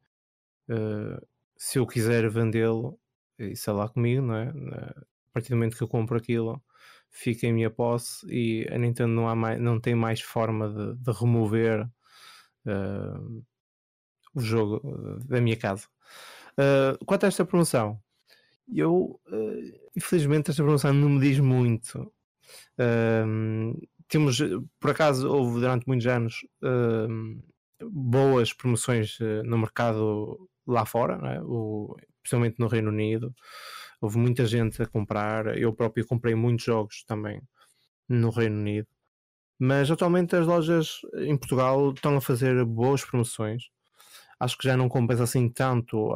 [0.70, 2.98] uh, se eu quiser vendê-lo,
[3.38, 4.52] isso é lá comigo, é?
[4.52, 4.94] Na-
[5.30, 6.62] A partir do momento que eu compro aquilo,
[7.10, 10.96] fica em minha posse e a Nintendo não, há mais, não tem mais forma de,
[10.96, 11.86] de remover
[12.66, 13.44] uh,
[14.34, 14.80] o jogo
[15.26, 15.86] da minha casa.
[16.58, 18.00] Uh, quanto a esta promoção,
[18.72, 19.20] eu
[19.96, 22.12] infelizmente esta promoção não me diz muito.
[24.08, 24.38] Temos,
[24.80, 26.46] por acaso, houve durante muitos anos
[27.82, 31.40] boas promoções uh, no mercado lá fora, não é?
[31.42, 33.34] o, principalmente no Reino Unido.
[34.00, 35.58] Houve muita gente a comprar.
[35.58, 37.40] Eu próprio comprei muitos jogos também
[38.08, 38.88] no Reino Unido.
[39.58, 43.64] Mas atualmente as lojas em Portugal estão a fazer boas promoções.
[44.38, 46.12] Acho que já não compensa assim tanto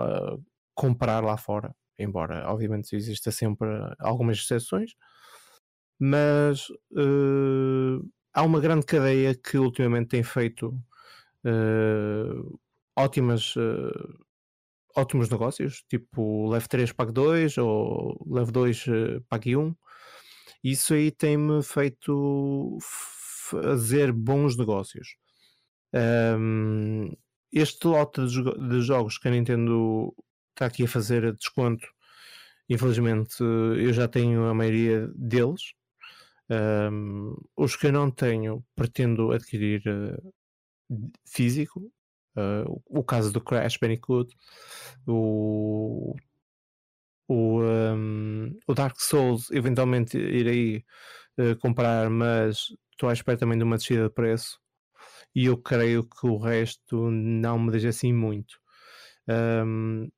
[0.75, 4.93] comprar lá fora, embora obviamente exista sempre algumas exceções.
[5.99, 10.77] Mas uh, há uma grande cadeia que ultimamente tem feito
[11.45, 12.61] uh,
[12.97, 14.25] ótimas, uh,
[14.97, 18.85] ótimos negócios, tipo Leve 3 Pague 2 ou Leve 2
[19.29, 19.75] Pague 1.
[20.65, 25.17] Isso aí tem-me feito fazer bons negócios.
[25.95, 27.13] Um,
[27.53, 30.15] este lote de, jo de, jogos que a Nintendo
[30.51, 31.87] está aqui a fazer desconto,
[32.69, 35.75] infelizmente eu já tenho a maioria deles.
[36.51, 40.35] Um, os que eu não tenho, pretendo adquirir uh,
[41.27, 41.93] físico.
[42.37, 44.35] Uh, o caso do Crash Bandicoot,
[45.07, 46.15] o,
[47.29, 50.85] o, um, o Dark Souls, eventualmente irei
[51.39, 54.59] uh, comprar, mas estou à espera também de uma descida de preço
[55.35, 58.59] e eu creio que o resto não me diz assim muito.
[59.29, 60.09] Um,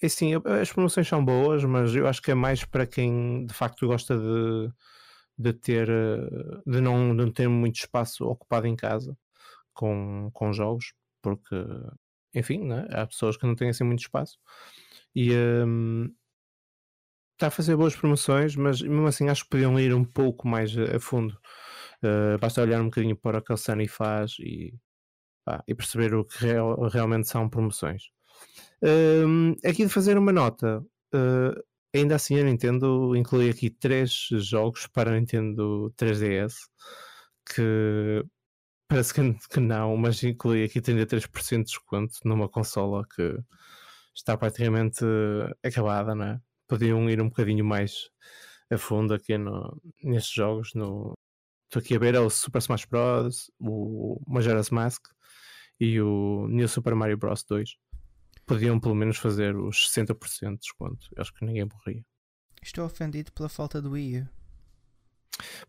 [0.00, 3.54] é assim, as promoções são boas, mas eu acho que é mais para quem de
[3.54, 4.72] facto gosta de,
[5.38, 5.86] de ter
[6.66, 9.16] de não, de não ter muito espaço ocupado em casa
[9.72, 11.56] com, com jogos, porque
[12.34, 12.86] enfim, né?
[12.90, 14.38] há pessoas que não têm assim muito espaço
[15.14, 16.10] e um,
[17.34, 20.76] está a fazer boas promoções, mas mesmo assim acho que podiam ir um pouco mais
[20.78, 21.36] a fundo.
[22.02, 24.74] Uh, basta olhar um bocadinho para o que a Sony faz e,
[25.44, 28.04] pá, e perceber o que real, realmente são promoções.
[28.82, 30.80] Uh, aqui de fazer uma nota,
[31.14, 31.62] uh,
[31.94, 36.54] ainda assim a Nintendo inclui aqui três jogos para a Nintendo 3DS
[37.54, 38.24] que
[38.92, 43.38] parece que, que não, mas inclui aqui 33% de desconto numa consola que
[44.14, 45.02] está praticamente
[45.64, 46.40] acabada, não é?
[46.68, 48.10] Podiam ir um bocadinho mais
[48.70, 51.16] a fundo aqui no, nestes jogos, no,
[51.64, 55.02] estou aqui a ver é o Super Smash Bros, o Majora's Mask
[55.80, 57.76] e o New Super Mario Bros 2
[58.44, 61.08] podiam pelo menos fazer os 60% de desconto.
[61.16, 62.04] Eu acho que ninguém morria.
[62.62, 64.28] Estou ofendido pela falta do Wii U.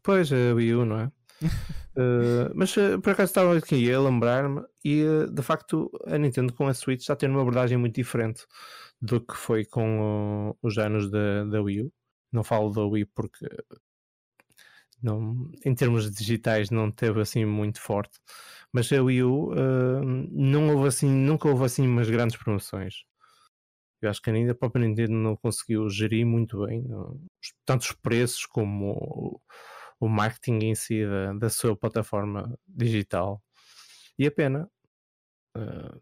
[0.02, 1.12] Pois, a Wii U, não é?
[1.42, 6.54] Uh, mas uh, por acaso estava aqui a lembrar-me e uh, de facto a Nintendo
[6.54, 8.46] com a Switch está ter uma abordagem muito diferente
[9.02, 11.94] do que foi com os anos da, da Wii U.
[12.32, 13.48] Não falo da Wii porque
[15.02, 18.20] não, em termos digitais não teve assim muito forte,
[18.72, 19.52] Mas a Wii U
[20.32, 23.04] não houve assim, nunca houve assim umas grandes promoções.
[24.04, 27.18] Eu acho que ainda a própria Nintendo não conseguiu gerir muito bem não,
[27.66, 29.42] tanto os preços como
[30.04, 33.42] o, marketing em si da, da, sua plataforma digital.
[34.18, 34.70] E a pena.
[35.56, 36.02] Uh,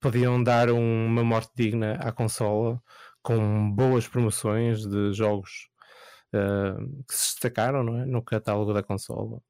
[0.00, 2.80] podiam dar uma morte digna à consola
[3.22, 5.68] com boas promoções de jogos
[6.32, 8.06] uh, que se destacaram é?
[8.06, 9.42] no catálogo da consola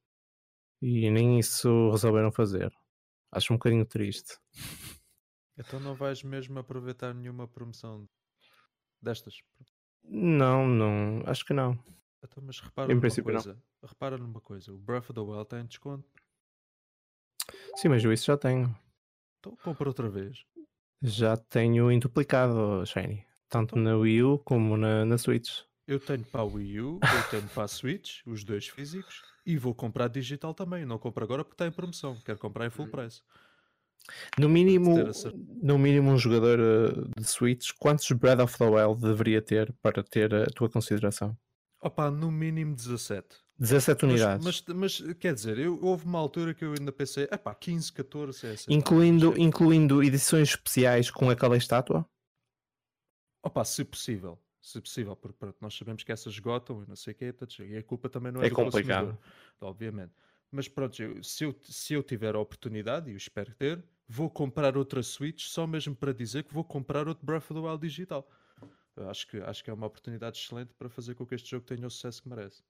[0.80, 2.72] e nem isso resolveram fazer.
[3.30, 4.39] Acho um bocadinho triste.
[5.59, 8.09] Então não vais mesmo aproveitar nenhuma promoção
[9.03, 9.34] destas?
[10.05, 11.78] Não, não, acho que não.
[12.31, 13.55] Então, mas repara em numa coisa.
[13.55, 13.89] Não.
[13.89, 16.09] Repara numa coisa, o Breath of the Wild tem desconto.
[17.77, 18.77] Sim, mas eu isso já tenho.
[19.39, 20.45] Então compra outra vez.
[21.03, 23.24] Já tenho em duplicado, Shiny.
[23.49, 25.61] Tanto então, na Wii U como na, na Switch.
[25.87, 29.57] Eu tenho para a Wii U, eu tenho para a Switch, os dois físicos, e
[29.57, 30.85] vou comprar digital também.
[30.85, 32.16] Não compro agora porque está em promoção.
[32.24, 33.22] Quero comprar em full price.
[34.39, 34.97] No mínimo,
[35.62, 40.03] no mínimo um jogador eh, de Switch, quantos Breath of the Wild deveria ter para
[40.03, 41.37] ter a tua consideração?
[41.81, 43.37] Opa, no mínimo 17.
[43.59, 44.45] 17 unidades.
[44.45, 47.93] Mas, mas, mas, quer dizer, eu, houve uma altura que eu ainda pensei, epá, 15,
[47.93, 48.72] 14 é assim.
[48.72, 52.07] Incluindo, incluindo edições especiais com aquela estátua?
[53.43, 54.39] Opa, se possível.
[54.61, 57.77] Se possível, porque pronto, nós sabemos que essas esgotam e não sei o quê, e
[57.77, 59.16] a culpa também não é, é do complicado.
[59.61, 60.12] obviamente.
[60.51, 64.29] Mas pronto, eu, se, eu, se eu tiver a oportunidade, e eu espero ter, vou
[64.29, 67.81] comprar outra Switch só mesmo para dizer que vou comprar outro Breath of the Wild
[67.81, 68.29] digital.
[68.97, 71.67] Eu acho que, acho que é uma oportunidade excelente para fazer com que este jogo
[71.67, 72.63] tenha o sucesso que merece.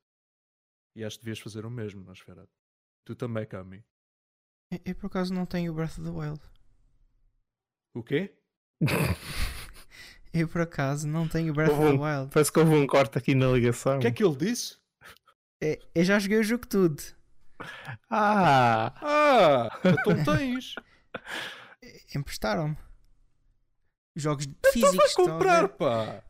[0.97, 2.53] E acho que devias fazer o mesmo, Nosferatu.
[3.05, 3.85] Tu também, Cami.
[4.73, 6.41] Eu, eu por acaso não tenho o Breath of the Wild.
[7.95, 8.35] O quê?
[10.35, 12.31] eu por acaso não tenho Breath of the Wild.
[12.33, 13.99] Parece que houve um corte aqui na ligação.
[13.99, 14.79] O que é que ele disse?
[15.63, 17.03] É, eu já joguei o jogo tudo.
[18.11, 18.93] Ah!
[19.01, 19.81] Ah!
[19.85, 20.75] Então tens!
[22.15, 22.77] Emprestaram-me.
[24.17, 25.13] Jogos então físicos.
[25.13, 26.23] Então vai comprar, pá!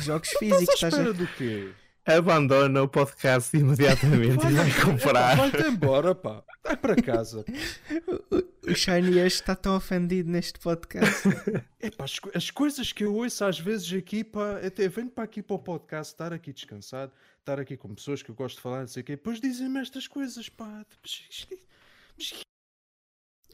[0.00, 0.74] Jogos físicos.
[0.74, 1.72] Estás à espera do quê?
[2.06, 5.36] abandona o podcast imediatamente vai, e vai comprar.
[5.36, 6.42] Vai-te embora, pá.
[6.64, 7.44] Vai para casa.
[8.66, 11.28] O, Shiny está tão ofendido neste podcast.
[11.80, 15.42] Epá, as, as, coisas que eu ouço às vezes aqui, pá, até venho para aqui
[15.42, 18.80] para o podcast, estar aqui descansado, estar aqui com pessoas que eu gosto de falar,
[18.80, 20.84] não sei o quê, depois dizem-me estas coisas, pá.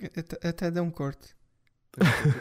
[0.03, 1.35] Até, até dá um corte.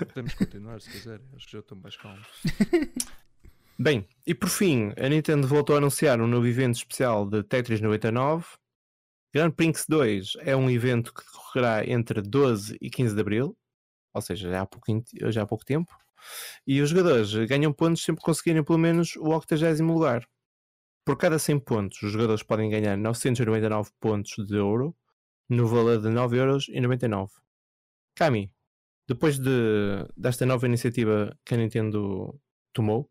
[0.08, 2.22] Podemos continuar se quiser, acho que já estou mais calmo.
[3.78, 7.82] Bem, e por fim, a Nintendo voltou a anunciar um novo evento especial de Tetris
[7.82, 8.46] 99.
[9.34, 13.58] Grand Prix 2 é um evento que decorrerá entre 12 e 15 de abril,
[14.14, 14.86] ou seja, já há, pouco,
[15.30, 15.94] já há pouco tempo.
[16.66, 20.26] E os jogadores ganham pontos sempre que conseguirem pelo menos o 80 lugar.
[21.04, 24.96] Por cada 100 pontos, os jogadores podem ganhar 999 pontos de ouro,
[25.50, 27.30] no valor de 9,99€.
[28.16, 28.52] Kami,
[29.08, 29.50] depois de,
[30.18, 32.40] desta nova iniciativa que a Nintendo
[32.74, 33.10] tomou,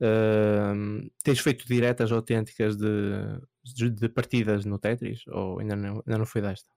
[0.00, 2.86] Uh, tens feito diretas autênticas de,
[3.64, 5.26] de, de, partidas no Tetris?
[5.26, 6.68] Ou ainda não, ainda não foi desta?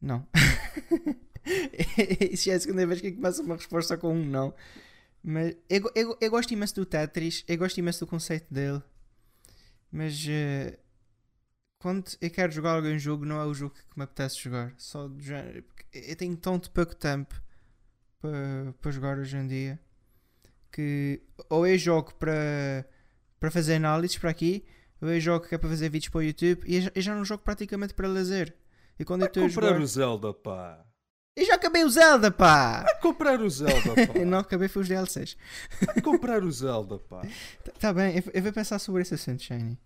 [0.00, 0.26] Não.
[2.30, 4.54] Isso já é a segunda vez que começa uma resposta com um não.
[5.22, 8.82] Mas eu, eu, eu gosto imenso do Tetris, eu gosto imenso do conceito dele.
[9.90, 10.76] Mas uh,
[11.80, 14.72] quando eu quero jogar algum jogo, não é o jogo que me apetece jogar.
[14.76, 15.64] Só género.
[15.92, 17.34] Eu tenho de pouco tempo
[18.20, 19.80] para, para jogar hoje em dia
[20.70, 22.86] que ou eu jogo para,
[23.40, 24.64] para fazer análises para aqui,
[25.00, 27.24] ou eu jogo que é para fazer vídeos para o YouTube e eu já não
[27.24, 28.54] jogo praticamente para lazer.
[28.98, 29.80] E quando Vai eu estou a comprar jogar...
[29.80, 30.84] o Zelda, pá.
[31.34, 32.82] Eu já acabei o Zelda, pá!
[32.82, 34.18] Vai comprar o Zelda, pá!
[34.26, 35.36] não acabei, foi os DLCs.
[35.86, 37.22] Vai comprar o Zelda, pá!
[37.64, 39.78] Tá, tá bem, eu, eu, vou pensar sobre esse assunto, Shiny.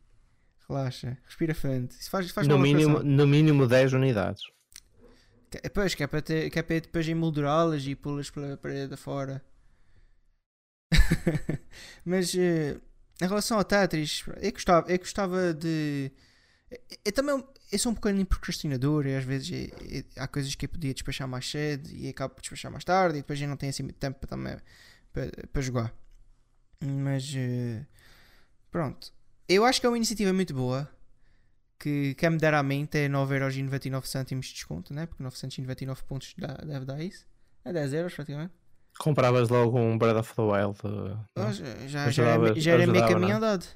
[0.68, 1.90] Relaxa, respira fundo.
[1.90, 4.42] Isso faz, faz no, mínimo, no mínimo 10 unidades.
[5.72, 9.44] Pois, que é para, ter, que é para depois emoldurá-las e pô-las pela parede fora.
[12.04, 12.80] Mas uh,
[13.22, 16.10] em relação ao Tetris, eu gostava, eu gostava de.
[17.04, 20.66] Eu também eu sou um bocadinho procrastinador e às vezes eu, eu, há coisas que
[20.66, 23.56] eu podia despachar mais cedo e acabo por despachar mais tarde e depois eu não
[23.56, 24.56] tenho assim muito tempo para, também,
[25.12, 25.94] para, para jogar.
[26.80, 27.86] Mas uh,
[28.70, 29.13] pronto.
[29.48, 30.88] Eu acho que é uma iniciativa muito boa
[31.78, 35.06] que quer me dar a mente é 9,99€ de desconto, né?
[35.06, 37.26] Porque 999 pontos dá, deve dar isso.
[37.64, 38.54] É 10 euros praticamente.
[38.98, 40.78] Compravas logo um Breath of the Wild.
[41.36, 43.66] Oh, já, já, já, era, já era meio caminho andado.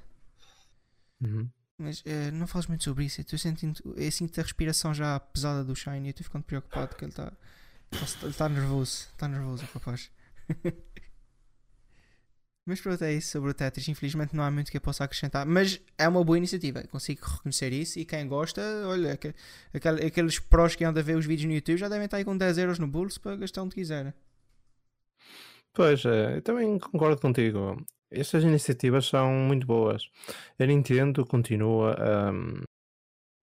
[1.21, 1.49] Uhum.
[1.77, 3.21] Mas uh, não falas muito sobre isso.
[3.21, 6.97] Eu, sentindo, eu sinto a respiração já pesada do Shine e eu estou ficando preocupado
[6.97, 7.33] que ele está.
[7.91, 9.09] Ele está nervoso.
[9.13, 10.11] Está nervoso, rapaz.
[12.69, 13.89] Mas pronto, é isso sobre o Tetris.
[13.89, 15.47] Infelizmente não há muito que eu possa acrescentar.
[15.47, 16.83] Mas é uma boa iniciativa.
[16.89, 17.99] Consigo reconhecer isso.
[17.99, 19.33] E quem gosta, olha, aqu
[20.07, 22.37] aqueles prós que andam a ver os vídeos no YouTube já devem estar aí com
[22.37, 24.13] 10 euros no bolso para gastar onde quiserem.
[25.73, 27.83] Pois, é, eu também concordo contigo.
[28.11, 30.03] Estas iniciativas são muito boas.
[30.59, 31.97] A Nintendo continua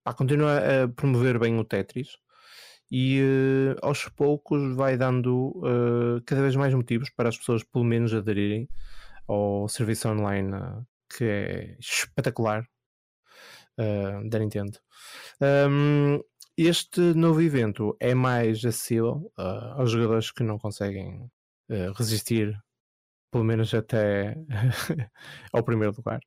[0.05, 2.09] a, continua a promover bem o Tetris
[2.91, 7.84] e uh, aos poucos vai dando uh, cada vez mais motivos para as pessoas pelo
[7.84, 8.69] menos aderirem
[9.28, 12.65] ao serviço online uh, que é espetacular
[14.30, 14.80] da Nintendo.
[15.69, 16.21] Um,
[16.57, 21.30] este novo evento é mais acessível aos jogadores que não conseguem
[21.93, 22.57] resistir
[23.30, 24.38] pelo menos até
[25.51, 26.21] ao primeiro lugar.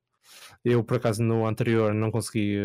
[0.62, 2.58] Eu, por acaso, no anterior não consegui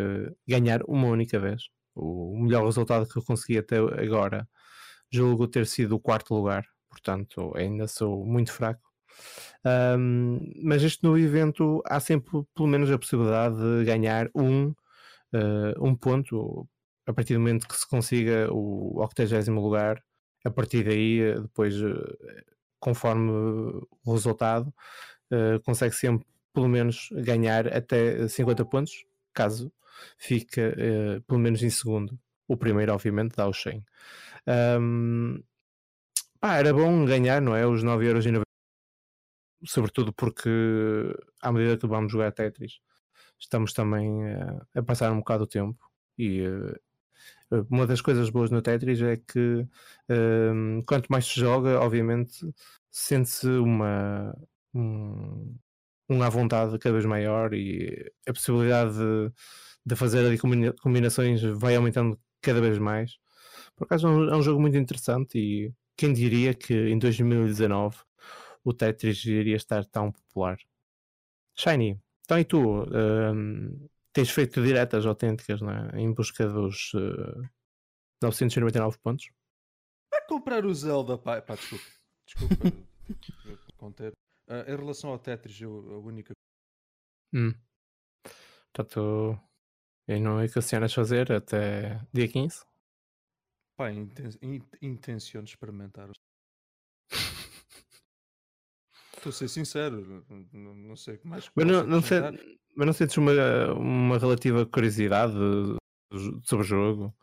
[0.46, 4.48] ganhar uma única vez o melhor resultado que eu consegui até agora
[5.12, 8.82] julgo ter sido o quarto lugar, portanto ainda sou muito fraco.
[9.66, 14.74] Um, mas este novo evento há sempre pelo menos a possibilidade de ganhar um,
[15.34, 16.68] uh, um ponto
[17.06, 20.04] a partir do momento que se consiga o 80 lugar.
[20.46, 22.18] A partir daí, depois, uh,
[22.80, 24.74] conforme o resultado,
[25.32, 29.72] uh, consegue sempre pelo menos ganhar até 50 pontos, caso
[30.18, 32.18] fica uh, pelo menos em segundo.
[32.48, 33.84] O primeiro, obviamente, dá o 100.
[34.80, 35.42] Um,
[36.42, 37.66] era bom ganhar, não é?
[37.66, 38.43] Os 9,90€.
[39.66, 40.50] Sobretudo porque,
[41.42, 42.80] à medida que vamos jogar Tetris,
[43.40, 45.80] estamos também uh, a passar um bocado o tempo.
[46.18, 46.80] E uh,
[47.70, 49.68] uma das coisas boas no Tetris é que
[50.86, 52.46] quanto mais se joga, obviamente,
[52.92, 54.36] sente-se uma.
[54.74, 55.56] Um,
[56.10, 59.32] um à vontade cada vez maior e a possibilidade de
[59.86, 63.18] de fazer ali combinações vai aumentando cada vez mais.
[63.76, 67.98] Por acaso é um, é um jogo muito interessante e quem diria que em 2019
[68.64, 70.58] o Tetris iria estar tão popular.
[71.56, 72.84] Shiny, então e tu?
[72.84, 76.00] Um, tens feito diretas autênticas é?
[76.00, 77.50] em busca dos uh,
[78.22, 79.30] 999 pontos?
[80.12, 81.86] Vai comprar o Zelda, pá, pá desculpa.
[82.26, 82.56] Desculpa
[83.78, 84.14] conter.
[84.48, 86.34] Uh, em relação ao Tetris, eu, a única.
[87.34, 87.54] Hum.
[88.74, 89.40] Portanto,
[90.08, 92.66] e não é que equacionas fazer até dia 15?
[93.76, 94.30] Pá, inten
[94.82, 96.10] intenciono experimentar.
[99.24, 101.50] Estou a ser sincero, não, não sei o que mais.
[101.56, 102.20] Mas não, não, sei,
[102.76, 103.32] mas não sentes uma,
[103.72, 105.34] uma relativa curiosidade
[106.44, 107.16] sobre o jogo?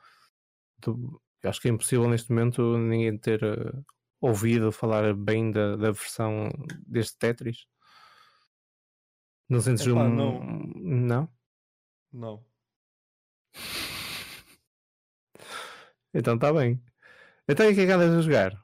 [0.81, 3.85] Tu, acho que é impossível neste momento ninguém ter uh,
[4.19, 6.49] ouvido falar bem da, da versão
[6.87, 7.67] deste Tetris.
[9.47, 10.15] Não sentes Epá, um.
[10.15, 10.41] Não.
[10.77, 11.29] Não?
[12.11, 12.47] Não.
[16.13, 16.83] Então está bem.
[17.47, 18.61] Então o que é que andas a jogar?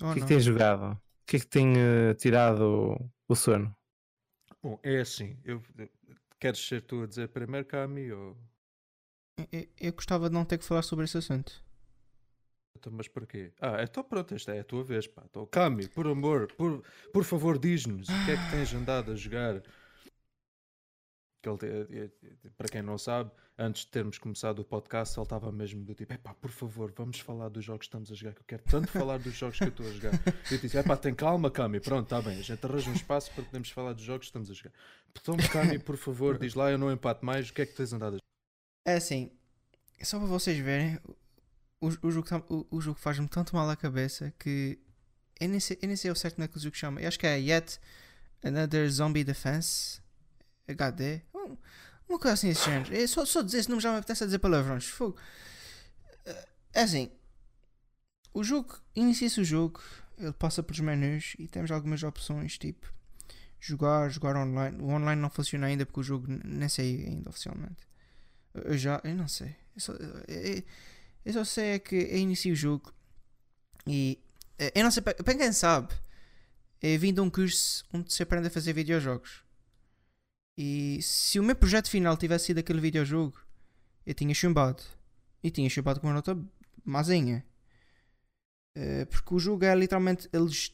[0.00, 0.96] Oh, o que é que tens jogado?
[1.30, 3.72] O que é que tem uh, tirado o sono?
[4.60, 5.38] Bom, é assim.
[5.44, 5.62] Eu,
[6.40, 8.10] queres ser tu a dizer primeiro, Cami?
[8.10, 8.36] Ou...
[9.52, 11.64] Eu, eu, gostava de não ter que falar sobre esse assunto.
[12.76, 13.52] Então, mas porquê?
[13.60, 15.22] Ah, então pronto, esta é a tua vez, pá.
[15.30, 19.14] Então, Cami, por amor, por, por favor, diz-nos o que é que tens andado a
[19.14, 19.62] jogar
[21.40, 22.10] que ele,
[22.56, 26.16] para quem não sabe, antes de termos começado o podcast, ele estava mesmo do tipo:
[26.18, 28.88] pá, por favor, vamos falar dos jogos que estamos a jogar, que eu quero tanto
[28.88, 30.12] falar dos jogos que eu estou a jogar.
[30.50, 33.32] E eu disse: pá, tem calma, Cami, pronto, está bem, a gente arranja um espaço
[33.32, 34.72] para podermos falar dos jogos que estamos a jogar.
[35.10, 37.92] Então, Cami, por favor, diz lá, eu não empato mais, o que é que tens
[37.92, 38.20] andado a jogar?
[38.86, 39.30] É assim,
[40.02, 40.98] só para vocês verem,
[41.80, 44.78] o, o jogo, tá, o, o jogo faz-me tanto mal à cabeça que
[45.40, 47.00] eu nem sei, eu nem sei o certo naquele jogo que chama.
[47.00, 47.80] Eu acho que é Yet
[48.44, 49.99] Another Zombie Defense.
[50.70, 51.22] HD.
[52.08, 52.94] Uma coisa assim desse género.
[52.94, 54.86] É só, só dizer esse nome já me apetece a dizer palavrões.
[54.86, 55.16] Fogo.
[56.72, 57.10] É assim.
[58.32, 59.80] O jogo, inicia-se o jogo,
[60.18, 62.92] ele passa pelos menus e temos algumas opções, tipo
[63.60, 64.80] jogar, jogar online.
[64.80, 67.88] O online não funciona ainda porque o jogo nem sei ainda oficialmente.
[68.54, 69.54] Eu já, eu não sei.
[69.74, 70.62] Eu só, eu,
[71.24, 72.92] eu só sei é que eu inicio o jogo
[73.86, 74.18] e
[74.74, 75.94] eu não sei, para quem sabe,
[76.82, 79.42] é vindo um curso onde se aprende a fazer videojogos.
[80.56, 83.40] E se o meu projeto final tivesse sido aquele videojogo,
[84.04, 84.82] eu tinha chumbado.
[85.42, 86.38] E tinha chumbado com uma nota
[86.84, 87.44] mazinha.
[88.76, 90.28] Uh, porque o jogo é literalmente.
[90.32, 90.72] Eles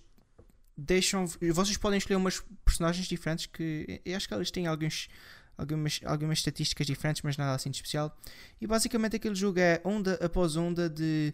[0.77, 1.27] deixam.
[1.27, 4.01] Vocês podem escolher umas personagens diferentes que.
[4.05, 5.09] Eu acho que eles têm alguns,
[5.57, 8.17] algumas, algumas estatísticas diferentes, mas nada assim de especial.
[8.61, 11.33] E basicamente aquele jogo é onda após onda de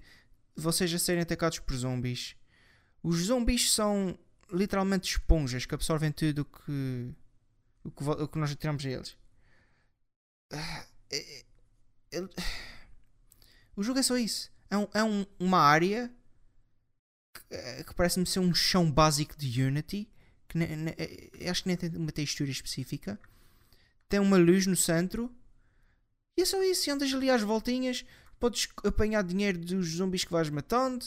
[0.54, 2.36] vocês a serem atacados por zombies.
[3.02, 4.18] Os zombies são
[4.52, 7.14] literalmente esponjas que absorvem tudo que
[7.84, 9.16] o que, o que nós tiramos a eles.
[10.52, 11.44] Ah, é,
[12.12, 12.20] é,
[13.76, 14.50] o jogo é só isso.
[14.70, 16.10] É, um, é um, uma área
[17.34, 20.08] que, eh, que parece-me ser um chão básico de Unity
[20.48, 23.18] que ne- ne- eh, acho que nem tem uma textura específica.
[24.08, 25.30] Tem uma luz no centro.
[26.36, 26.88] E é só isso.
[26.88, 28.04] E andas ali às voltinhas.
[28.38, 31.04] Podes apanhar dinheiro dos zumbis que vais matando.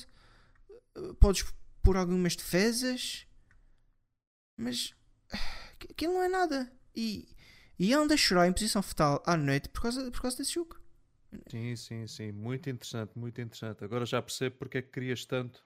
[0.96, 1.46] eh, Podes
[1.84, 3.26] pôr algumas defesas.
[4.58, 4.94] Mas
[5.32, 6.72] aqu- aquilo não é nada.
[6.96, 7.28] E,
[7.78, 10.78] e anda a chorar em posição fetal à noite por causa, por causa desse jogo.
[11.50, 12.32] Sim, sim, sim.
[12.32, 13.84] Muito interessante, muito interessante.
[13.84, 15.64] Agora já percebo porque é que querias tanto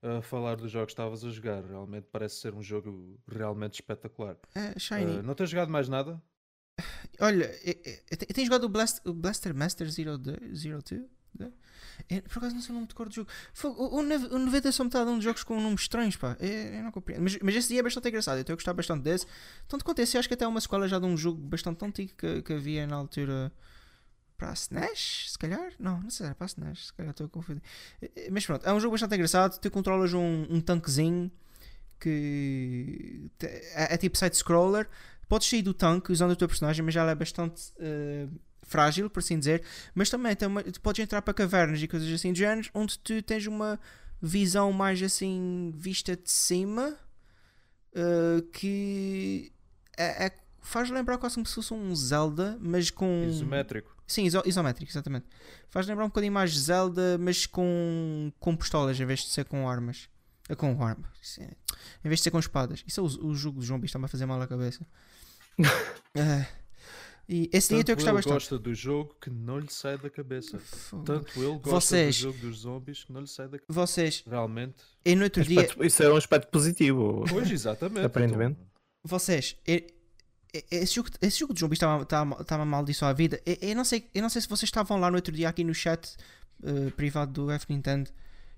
[0.00, 1.64] a falar dos jogos que estavas a jogar.
[1.64, 4.36] Realmente parece ser um jogo realmente espetacular.
[4.54, 5.18] É, Shiny.
[5.18, 6.22] Ah, não tens jogado mais nada?
[7.20, 10.54] Olha, eu, eu, eu te- eu tenho jogado o, Blast, o Blaster Master Zero, de-
[10.54, 11.08] Zero Two.
[12.08, 13.28] Eu, por acaso não sei o nome de cor do jogo.
[13.52, 16.16] Fogo, O, o, o 90 só me está a dar uns jogos com nomes estranhos,
[16.16, 16.36] pá.
[16.40, 17.22] Eu, eu não compreendo.
[17.22, 18.36] Mas, mas esse dia é bastante engraçado.
[18.38, 19.26] Eu estou a gostar bastante desse.
[19.66, 21.84] Tanto quanto esse, eu acho que até é uma escola já de um jogo bastante
[21.84, 23.52] antigo que, que havia na altura
[24.36, 25.72] para a SNES, se calhar?
[25.80, 27.62] Não, não sei, era para a SNES, se calhar estou a confundir.
[28.00, 29.58] Eh, eh, Mas pronto, é um jogo bastante engraçado.
[29.58, 31.30] Tu controlas um, um tanquezinho
[32.00, 34.88] que é, é tipo side-scroller.
[35.28, 38.28] Podes sair do tanque usando a tua personagem, mas ela é bastante eh,
[38.68, 39.62] frágil, por assim dizer.
[39.94, 42.96] Mas também tem uma- tu podes entrar para cavernas e coisas assim de género, onde
[43.00, 43.80] tu tens uma
[44.22, 46.96] visão mais assim vista de cima
[47.94, 49.52] eh, que
[49.96, 53.24] é- é- faz lembrar quase como se fosse um Zelda, mas com.
[53.26, 53.96] Isométrico.
[54.06, 55.26] Sim, iso- isométrico, exatamente.
[55.68, 59.68] Faz lembrar um bocadinho mais Zelda, mas com, com pistolas em vez de ser com
[59.68, 60.08] armas.
[60.48, 61.38] Ah, Com armas.
[61.38, 62.82] Em vez de ser com espadas.
[62.86, 64.86] Isso é o, o jogo dos zombies, está-me a fazer mal a cabeça.
[66.16, 66.46] Ah,
[67.28, 68.32] e esse dia eu estou a Tanto gostar ele bastante.
[68.34, 70.58] gosta do jogo que não lhe sai da cabeça.
[70.58, 71.04] Fogo.
[71.04, 73.72] Tanto ele gosta Vocês- do jogo dos zombies que não lhe sai da cabeça.
[73.72, 74.76] Vocês, Realmente.
[75.04, 77.24] e no outro dia, Aspecto- Isso é um aspecto positivo.
[77.28, 78.06] Pois, exatamente.
[78.06, 78.56] Aparentemente.
[78.58, 78.68] então.
[79.04, 79.56] vocês,
[80.70, 83.40] esse jogo, esse jogo de zombies estava mal disso à vida.
[83.44, 85.62] Eu, eu não sei, eu não sei se vocês estavam lá no outro dia aqui
[85.62, 86.16] no chat
[86.62, 88.10] eh, privado do F Nintendo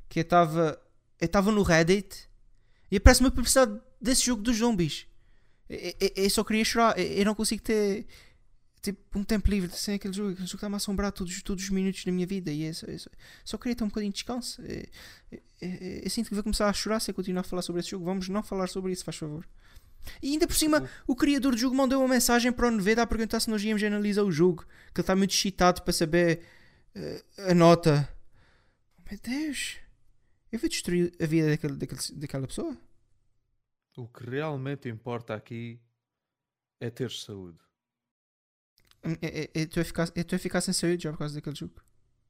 [0.08, 0.80] que eu estava
[1.20, 2.28] eu estava no Reddit
[2.90, 5.06] e aparece uma publicidade desse jogo dos zombies.
[5.68, 8.06] Eu, eu- eu só queria chorar, eu, eu não consigo ter
[8.82, 10.30] tipo um tempo livre sem aquele jogo.
[10.30, 12.86] Aquele jogo está-me a assombrar todos, todos os minutos da minha vida e eu só,
[12.86, 13.10] eu só-
[13.44, 14.62] só queria ter um bocadinho de descanso.
[14.62, 14.86] Eu,
[15.32, 17.80] eu- eu- eu sinto que vou começar a chorar se eu continuar a falar sobre
[17.80, 18.04] esse jogo.
[18.04, 19.46] Vamos não falar sobre isso, faz favor.
[20.22, 23.06] E ainda por cima, o criador do jogo mandou uma mensagem para o Neveda a
[23.06, 24.64] perguntar se nós íamos analisar o jogo.
[24.94, 26.42] Que ele está muito excitado para saber
[26.94, 28.08] eh, a nota.
[28.98, 29.76] Oh, meu Deus!
[30.50, 32.76] Eu vou destruir a vida daquele, daquele, daquela pessoa?
[33.96, 35.78] O que realmente importa aqui
[36.80, 37.58] é ter saúde.
[39.04, 41.56] Hum, Eu eu- eu estou a ficar- a ficar sem saúde já por causa daquele
[41.56, 41.74] jogo.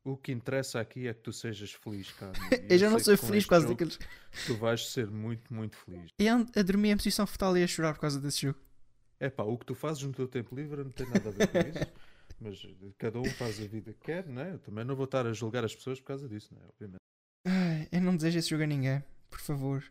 [0.04, 2.32] O que interessa aqui é que tu sejas feliz, cara.
[2.70, 3.98] Eu já não sou feliz por causa jogo daqueles.
[4.46, 6.10] Tu vais ser muito, muito feliz.
[6.18, 8.58] Eu a dormir em posição fetal e a chorar por causa desse jogo.
[9.18, 11.46] É pá, o que tu fazes no teu tempo livre não tem nada a ver
[11.48, 11.92] com isso.
[12.40, 12.66] Mas
[12.96, 14.52] cada um faz a vida que quer, não é?
[14.54, 16.64] Eu também não vou estar a julgar as pessoas por causa disso, não é?
[16.68, 17.00] Obviamente.
[17.46, 19.04] Ai, eu não desejo esse jogo a ninguém.
[19.28, 19.84] Por favor.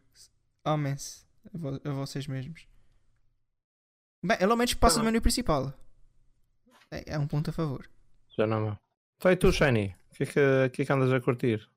[0.66, 1.24] Amem-se.
[1.54, 2.66] A, vo- a vocês mesmos.
[4.26, 5.72] Bem, ao menos passa Tá do menu principal.
[6.92, 7.90] É, é um ponto a favor.
[8.38, 8.78] Já não, meu.
[9.22, 9.96] Vai tu, Shiny.
[10.12, 11.70] O que, é que, que é que andas a curtir?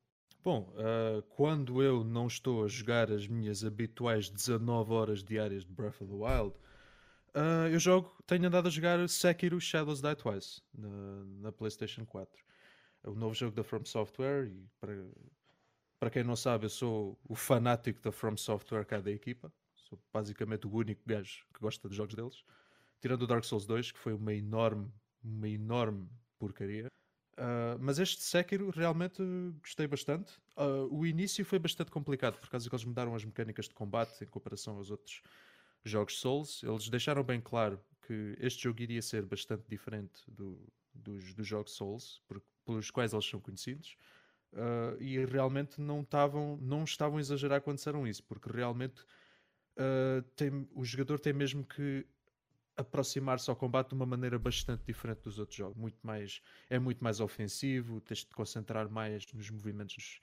[0.44, 5.72] Bom, ah, quando eu não estou a jogar as minhas habituais 19 horas diárias de
[5.72, 6.54] Breath of the Wild,
[7.34, 12.28] ah, eu jogo, tenho andado a jogar Sekiro Shadows Die Twice na, na PlayStation 4.
[13.04, 15.06] É o novo jogo da From Software e para,
[15.98, 19.52] para quem não sabe, eu sou o fanático da From Software cá da equipa.
[19.74, 22.44] Sou basicamente o único gajo que gosta dos jogos deles.
[23.00, 24.92] Tirando o Dark Souls 2, que foi uma enorme,
[25.22, 26.08] uma enorme
[26.38, 26.86] porcaria.
[27.38, 29.22] Uh, mas este Sekiro realmente
[29.60, 30.32] gostei bastante.
[30.56, 34.22] Uh, o início foi bastante complicado por causa que eles mudaram as mecânicas de combate
[34.22, 35.22] em comparação aos outros
[35.82, 36.62] jogos Souls.
[36.62, 41.72] Eles deixaram bem claro que este jogo iria ser bastante diferente do- dos, dos jogos
[41.72, 43.96] Souls, por- pelos quais eles são conhecidos.
[44.52, 49.02] Uh, e realmente não estavam, não estavam a exagerar quando disseram isso, porque realmente
[50.36, 52.06] tem- o jogador tem mesmo que
[52.76, 55.76] aproximar-se ao combate de uma maneira bastante diferente dos outros jogos.
[55.76, 60.20] Muito mais, é muito mais ofensivo, tens de concentrar mais nos movimentos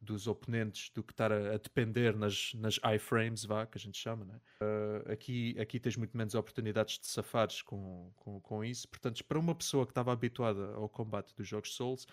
[0.00, 3.96] dos oponentes do que estar a, a depender nas, nas iframes, vá, que a gente
[3.96, 4.40] chama, né?
[4.60, 8.88] Uh, aqui, aqui tens muito menos oportunidades de safares com, com, com isso.
[8.88, 12.06] Portanto, para uma pessoa que estava habituada ao combate dos jogos Souls,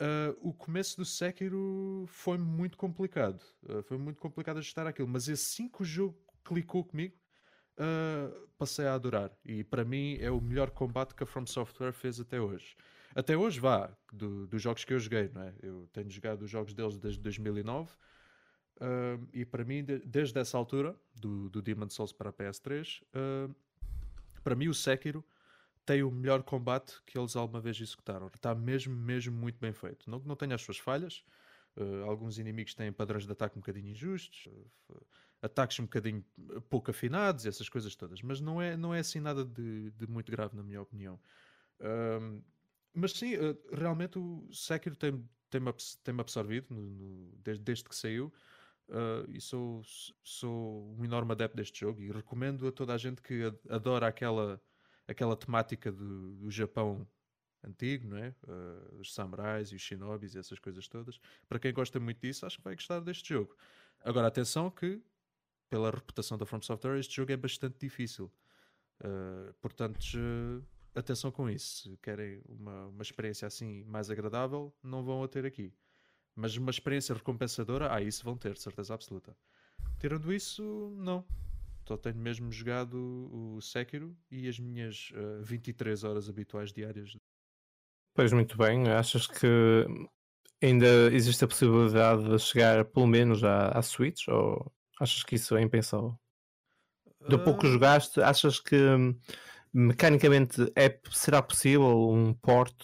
[0.00, 3.42] Uh, o começo do Sekiro foi muito complicado.
[3.62, 5.06] Uh, foi muito complicado ajustar aquilo.
[5.06, 7.14] Mas assim que o jogo clicou comigo,
[7.80, 9.30] uh, passei a adorar.
[9.44, 12.76] E para mim é o melhor combate que a From Software fez até hoje.
[13.14, 15.54] Até hoje, vá, do- dos jogos que eu joguei, não é?
[15.62, 17.90] Eu tenho jogado os jogos deles desde 2009.
[18.80, 23.02] uh, e para mim, de- desde essa altura, do, do Demon Souls para a PS3,
[23.14, 23.54] uh,
[24.42, 25.24] para mim o Sekiro
[25.84, 28.28] tem o melhor combate que eles alguma vez executaram.
[28.28, 30.08] Está mesmo, mesmo muito bem feito.
[30.10, 31.24] Não não tenha as suas falhas,
[31.76, 34.48] Uh, alguns inimigos têm padrões de ataque um bocadinho injustos,
[35.42, 36.24] ataques um bocadinho
[36.68, 40.30] pouco afinados, essas coisas todas, mas não é, não é assim nada de, de muito
[40.30, 41.18] grave, na minha opinião.
[41.80, 42.42] Um,
[42.92, 45.72] mas sim, uh, realmente o Sekiro tem, tem-me
[46.02, 48.32] tem absorvido no, no, desde, desde, que saiu.
[48.88, 49.82] Uh, e sou,
[50.22, 54.60] sou um enorme adepto deste jogo e recomendo a toda a gente que adora aquela,
[55.06, 57.06] aquela temática do, do Japão
[57.62, 58.34] antigo, não é?
[58.42, 61.20] Uh, os samurais e os shinobis e essas coisas todas.
[61.48, 63.54] Para quem gosta muito disso, acho que vai gostar deste jogo.
[64.02, 65.00] Agora, atenção que,
[65.70, 68.30] pela reputação da From Software, este jogo é bastante difícil.
[69.02, 70.62] Uh, portanto, uh,
[70.94, 71.88] atenção com isso.
[71.88, 75.72] Se querem uma, uma experiência assim mais agradável, não vão a ter aqui.
[76.34, 79.36] Mas uma experiência recompensadora, ah, isso vão ter, certeza absoluta.
[79.98, 81.24] Tirando isso, não.
[81.86, 82.96] Só tenho mesmo jogado
[83.32, 87.16] o Sekiro e as minhas uh, 23 horas habituais diárias
[88.14, 89.86] Pois muito bem, achas que
[90.62, 94.70] ainda existe a possibilidade de chegar pelo menos à, à Switch ou
[95.00, 96.16] achas que isso é impensável?
[97.28, 97.70] Do pouco que ah.
[97.70, 98.76] jogaste, achas que
[99.72, 102.74] mecanicamente é, será possível um port?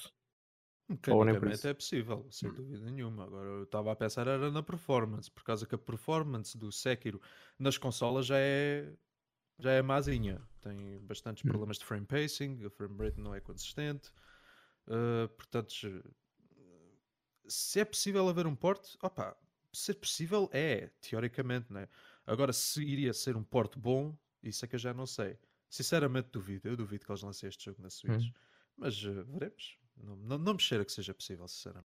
[0.89, 2.55] Mecanicamente é possível, sem hum.
[2.55, 3.25] dúvida nenhuma.
[3.25, 7.21] Agora eu estava a pensar era na performance, por causa que a performance do Sekiro
[7.59, 8.93] nas consolas já é
[9.59, 10.41] já é mazinha.
[10.61, 11.49] Tem bastantes hum.
[11.49, 14.11] problemas de frame pacing, o frame rate não é consistente.
[14.87, 15.75] Uh, portanto,
[17.49, 19.37] se é possível haver um porte, opa,
[19.73, 21.89] ser possível é, teoricamente, né?
[22.27, 25.39] Agora, se iria ser um porte bom, isso é que eu já não sei.
[25.69, 26.69] Sinceramente, duvido.
[26.69, 28.27] Eu duvido que eles lancem este jogo na Switch.
[28.27, 28.33] Hum.
[28.77, 29.79] Mas uh, veremos.
[29.97, 31.89] Não, não, não me cheira que seja possível, sinceramente.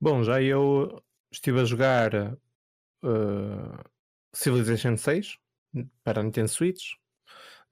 [0.00, 3.84] Bom, já eu estive a jogar uh,
[4.32, 5.38] Civilization 6
[6.04, 6.92] para a Nintendo Switch.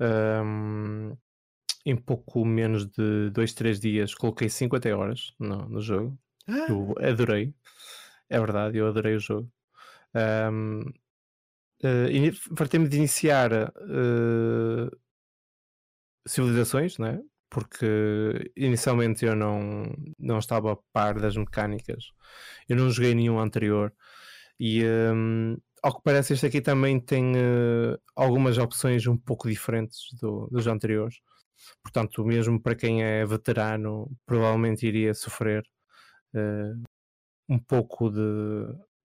[0.00, 1.16] Um,
[1.86, 6.18] em pouco menos de 2, 3 dias coloquei 50 horas no, no jogo.
[6.46, 6.66] Ah.
[6.68, 7.54] Eu adorei.
[8.28, 9.52] É verdade, eu adorei o jogo.
[10.14, 10.82] Um,
[11.84, 14.90] uh, eh, Fartei-me de iniciar uh,
[16.26, 17.20] civilizações, né?
[17.54, 19.84] porque inicialmente eu não,
[20.18, 22.06] não estava a par das mecânicas.
[22.68, 23.94] Eu não joguei nenhum anterior.
[24.58, 30.00] E um, ao que parece, este aqui também tem uh, algumas opções um pouco diferentes
[30.20, 31.20] do, dos anteriores.
[31.82, 35.62] Portanto, mesmo para quem é veterano, provavelmente iria sofrer
[36.34, 36.82] uh,
[37.48, 38.20] um pouco de,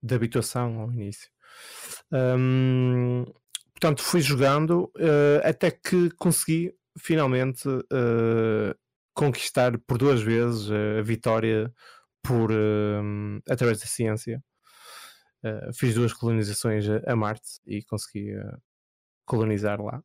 [0.01, 1.29] de habituação ao início.
[2.11, 3.25] Um,
[3.73, 8.75] portanto, fui jogando uh, até que consegui finalmente uh,
[9.13, 11.73] conquistar por duas vezes a vitória
[12.21, 12.51] por,
[13.49, 14.43] através da ciência.
[15.73, 18.33] fiz duas colonizações a, a Marte e consegui
[19.25, 20.01] colonizar lá.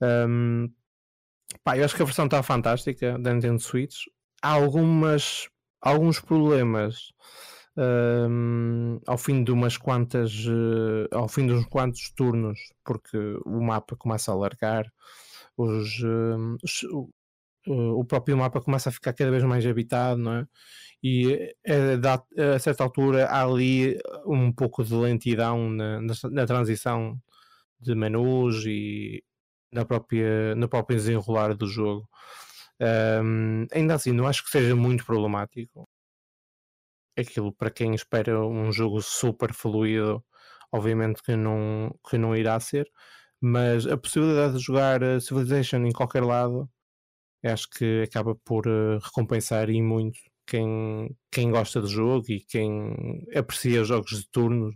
[0.00, 0.68] Um,
[1.62, 4.04] Pá, eu acho que a versão está fantástica da Nintendo Switch.
[4.42, 5.48] Há algumas,
[5.80, 7.12] alguns problemas
[9.06, 13.96] ao fim de umas quantas uh, ao fim de uns quantos turnos, porque o mapa
[13.96, 14.92] começa a alargar,
[15.56, 16.02] os,
[16.62, 17.08] os uh,
[17.66, 20.46] o próprio mapa começa a ficar cada vez mais habitado, não é?
[21.02, 27.16] E a, a certa altura há ali um pouco de lentidão na, na, na transição
[27.80, 29.24] de menus e
[29.72, 32.08] na própria, no próprio desenrolar do jogo.
[32.80, 35.88] Um, ainda assim, não acho que seja muito problemático.
[37.16, 40.24] Aquilo para quem espera um jogo super fluido,
[40.72, 42.90] obviamente que não, que não irá ser,
[43.40, 46.70] mas a possibilidade de jogar Civilization em qualquer lado
[47.44, 53.26] acho que acaba por uh, recompensar e muito quem, quem gosta do jogo e quem
[53.34, 54.74] aprecia jogos de turnos,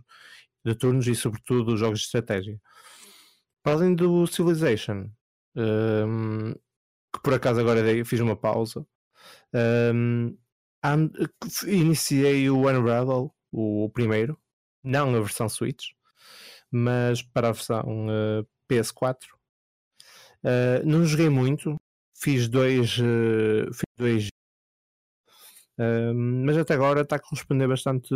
[0.65, 2.59] de turnos e sobretudo jogos de estratégia.
[3.63, 5.09] Para além do Civilization,
[5.55, 6.53] um,
[7.13, 8.85] que por acaso agora fiz uma pausa,
[9.93, 10.37] um,
[11.65, 14.39] iniciei o Unravel, o primeiro,
[14.83, 15.89] não a versão Switch,
[16.71, 19.17] mas para a versão uh, PS4.
[20.43, 21.75] Uh, não joguei muito,
[22.15, 24.29] fiz dois, uh, fiz dois
[26.15, 28.11] mas até agora está a corresponder bastante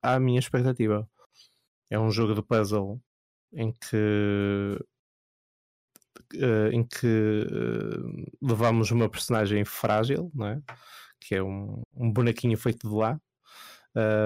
[0.00, 1.08] à minha expectativa.
[1.90, 3.00] É um jogo de puzzle
[3.52, 4.78] em que
[6.34, 10.62] uh, em que uh, levamos uma personagem frágil, não é?
[11.20, 13.18] que é um, um bonequinho feito de lá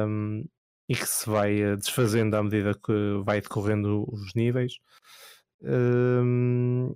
[0.06, 0.44] um,
[0.88, 4.74] e que se vai uh, desfazendo à medida que vai decorrendo os níveis.
[5.62, 6.94] Um,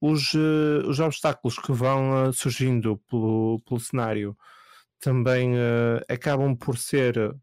[0.00, 4.36] os, os obstáculos que vão surgindo pelo, pelo cenário
[5.00, 5.54] também
[6.08, 7.34] acabam por ser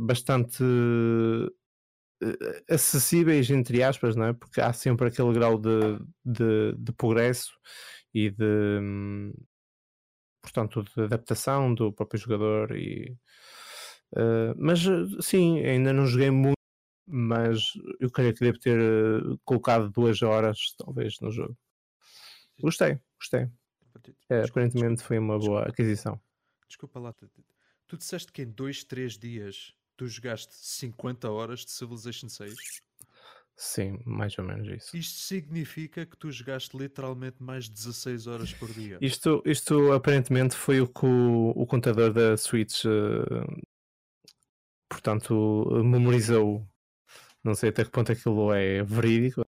[0.00, 1.48] bastante eh,
[2.68, 4.32] acessíveis, entre aspas, não é?
[4.32, 7.52] porque há sempre aquele grau de, de, de progresso
[8.14, 9.32] e de,
[10.40, 13.16] portanto, de adaptação do próprio jogador e
[14.12, 14.80] Uh, mas
[15.20, 16.56] sim, ainda não joguei muito,
[17.06, 17.60] mas
[18.00, 21.56] eu creio que devo ter uh, colocado duas horas, talvez, no jogo.
[22.60, 23.50] Gostei, gostei.
[24.30, 26.20] É, aparentemente foi uma boa aquisição.
[26.68, 27.14] Desculpa lá,
[27.86, 32.54] tu disseste que em dois, três dias tu jogaste 50 horas de Civilization 6?
[33.56, 34.94] Sim, mais ou menos isso.
[34.94, 38.98] Isto significa que tu jogaste literalmente mais 16 horas por dia.
[39.00, 43.66] Isto, isto aparentemente foi o que o, o contador da Switch, uh,
[44.90, 46.68] portanto, memorizou.
[47.42, 49.42] Não sei até que ponto aquilo é verídico.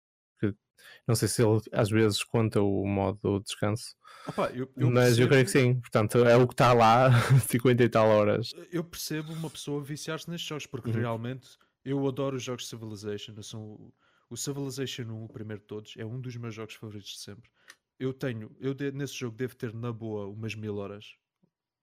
[1.07, 3.95] Não sei se ele às vezes conta o modo de descanso.
[4.27, 5.23] Opa, eu, eu mas percebo...
[5.23, 7.11] eu creio que sim, portanto é o que está lá,
[7.47, 8.53] 50 e tal horas.
[8.73, 10.97] Eu percebo uma pessoa viciar-se nestes jogos, porque uhum.
[10.97, 13.35] realmente eu adoro os jogos Civilization.
[13.37, 13.95] Eu sou,
[14.31, 17.51] o Civilization 1, o primeiro de todos, é um dos meus jogos favoritos de sempre.
[17.99, 21.17] Eu tenho, eu de, nesse jogo devo ter na boa umas mil horas,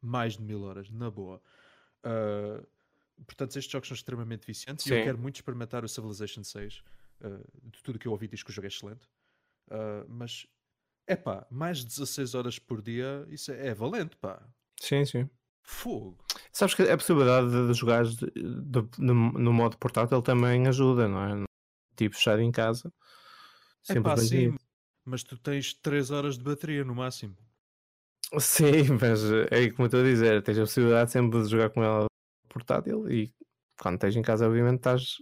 [0.02, 1.40] mais de mil horas, na boa.
[2.04, 2.66] Uh,
[3.26, 4.96] portanto, estes jogos são extremamente viciantes Sim.
[4.96, 6.84] e eu quero muito experimentar o Civilization 6.
[7.22, 9.06] Uh, ah, de tudo que eu ouvi, diz que o jogo é excelente.
[9.70, 10.48] Uh, mas
[11.08, 14.42] é pá, mais de 16 horas por dia, isso é, é valente, pá.
[14.80, 15.30] Sim, sim.
[15.64, 16.18] Fogo.
[16.52, 18.04] Sabes que a possibilidade de jogar
[18.98, 21.46] no, no, modo portátil também ajuda, não é?
[21.96, 22.92] Tipo, fechado em casa.
[23.88, 24.56] É pá, sim,
[25.06, 27.36] mas tu tens 3 horas de bateria no máximo.
[28.40, 31.84] Sim, mas é como eu estou a dizer, tens a possibilidade sempre de jogar com
[31.84, 32.06] ela
[32.50, 33.34] portátil e
[33.80, 35.18] quando estás em casa, obviamente, estás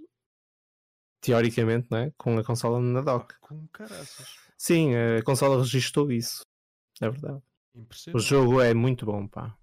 [1.21, 2.11] teoricamente, não é?
[2.17, 3.33] com a consola na dock.
[3.33, 4.27] Ah, com caraças.
[4.57, 6.45] Sim, a consola registrou isso.
[7.01, 7.41] É verdade.
[8.13, 9.55] O jogo é muito bom, pá.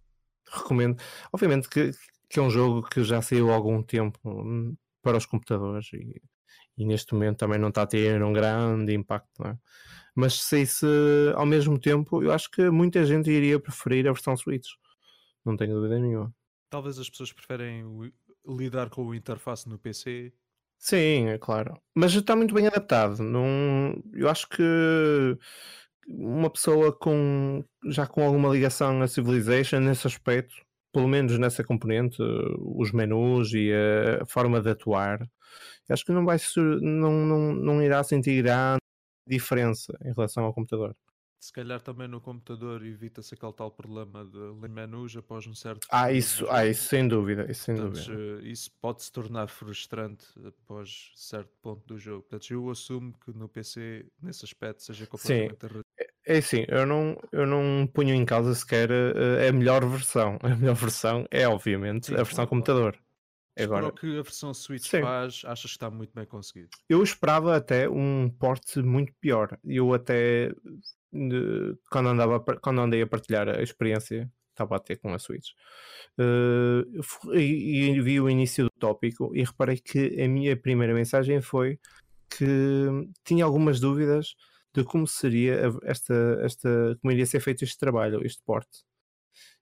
[0.50, 1.00] Recomendo.
[1.32, 1.90] Obviamente que,
[2.28, 6.22] que é um jogo que já saiu há algum tempo hum, para os computadores e,
[6.78, 9.58] e neste momento também não está a ter um grande impacto, não é?
[10.14, 10.86] Mas sei se
[11.34, 14.68] ao mesmo tempo eu acho que muita gente iria preferir a versão Switch.
[15.44, 16.34] Não tenho dúvida nenhuma.
[16.70, 17.84] Talvez as pessoas preferem
[18.46, 20.32] lidar com o interface no PC
[20.78, 21.80] Sim, é claro.
[21.94, 23.22] Mas está muito bem adaptado.
[23.22, 24.62] Não, eu acho que
[26.06, 30.54] uma pessoa com já com alguma ligação a Civilization nesse aspecto,
[30.92, 32.18] pelo menos nessa componente,
[32.60, 33.72] os menus e
[34.20, 35.28] a forma de atuar,
[35.90, 36.38] acho que não vai
[36.82, 38.78] não, não, não irá sentir grande
[39.28, 40.96] diferença em relação ao computador
[41.46, 45.86] se calhar também no computador evita-se aquele tal problema de menus após um certo.
[45.88, 47.46] Ah, isso, ah, isso sem dúvida.
[47.48, 48.42] Isso, sem Portanto, dúvida.
[48.42, 52.22] Eh, isso pode se tornar frustrante após certo ponto do jogo.
[52.22, 55.68] Portanto, eu assumo que no PC, nesse aspecto, seja completamente.
[55.68, 55.80] Sim.
[56.00, 60.38] É, é assim, eu não, eu não ponho em causa sequer uh, a melhor versão.
[60.42, 62.50] A melhor versão é, obviamente, Sim, a versão claro.
[62.50, 62.98] computador.
[63.58, 65.00] Agora, o que a versão Switch sim.
[65.00, 66.68] faz, achas que está muito bem conseguido?
[66.88, 69.58] Eu esperava até um porte muito pior.
[69.64, 70.52] Eu até
[71.90, 75.50] quando, andava, quando andei a partilhar a experiência estava a ter com a Switch.
[76.18, 81.40] Uh, e, e, vi o início do tópico e reparei que a minha primeira mensagem
[81.42, 81.78] foi
[82.30, 82.46] que
[83.22, 84.34] tinha algumas dúvidas
[84.74, 88.84] de como seria esta, esta como iria ser feito este trabalho, este porte.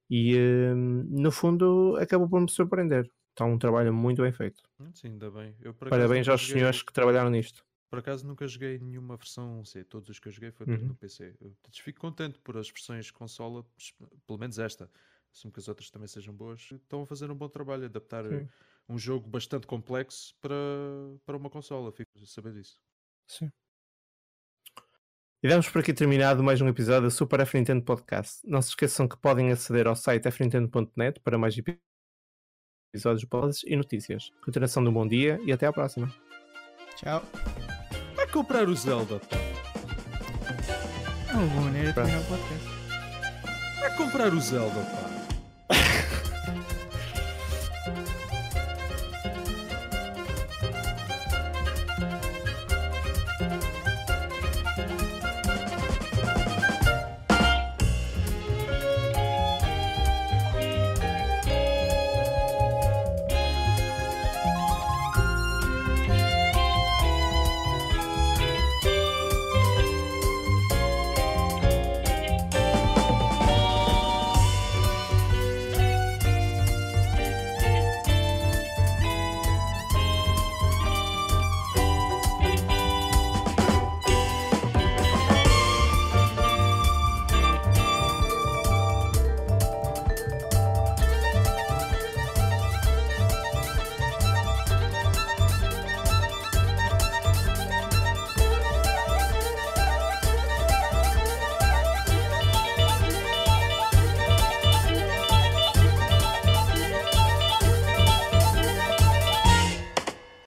[0.08, 3.10] E uh, no fundo acabou por me surpreender.
[3.30, 4.62] Está um trabalho muito bem feito.
[4.78, 5.56] Hum, Sim, ainda bem.
[5.90, 10.18] Parabéns aos senhores que trabalharam nisto por acaso nunca joguei nenhuma versão C, todos os
[10.18, 10.86] que eu joguei foi uhum.
[10.86, 11.34] no PC.
[11.40, 13.64] Eu fico contente por as versões consola,
[14.26, 14.90] pelo menos esta.
[15.32, 16.60] Assumo que as outras também sejam boas.
[16.72, 18.48] Estão a fazer um bom trabalho, adaptar Sim.
[18.88, 20.54] um jogo bastante complexo para,
[21.26, 21.90] para uma consola.
[21.92, 22.80] Fico a saber disso.
[23.26, 23.50] Sim.
[25.42, 28.40] E damos por aqui terminado mais um episódio do Super F Nintendo Podcast.
[28.44, 31.54] Não se esqueçam que podem aceder ao site fnintendo.net para mais
[32.94, 34.30] episódios, pods e notícias.
[34.42, 36.08] Continuação de um bom dia e até à próxima.
[36.96, 37.22] Tchau
[38.34, 39.20] comprar o Zelda.
[41.28, 42.68] É uma boa maneira de terminar o podcast.
[43.78, 45.13] Vai comprar o Zelda, pá.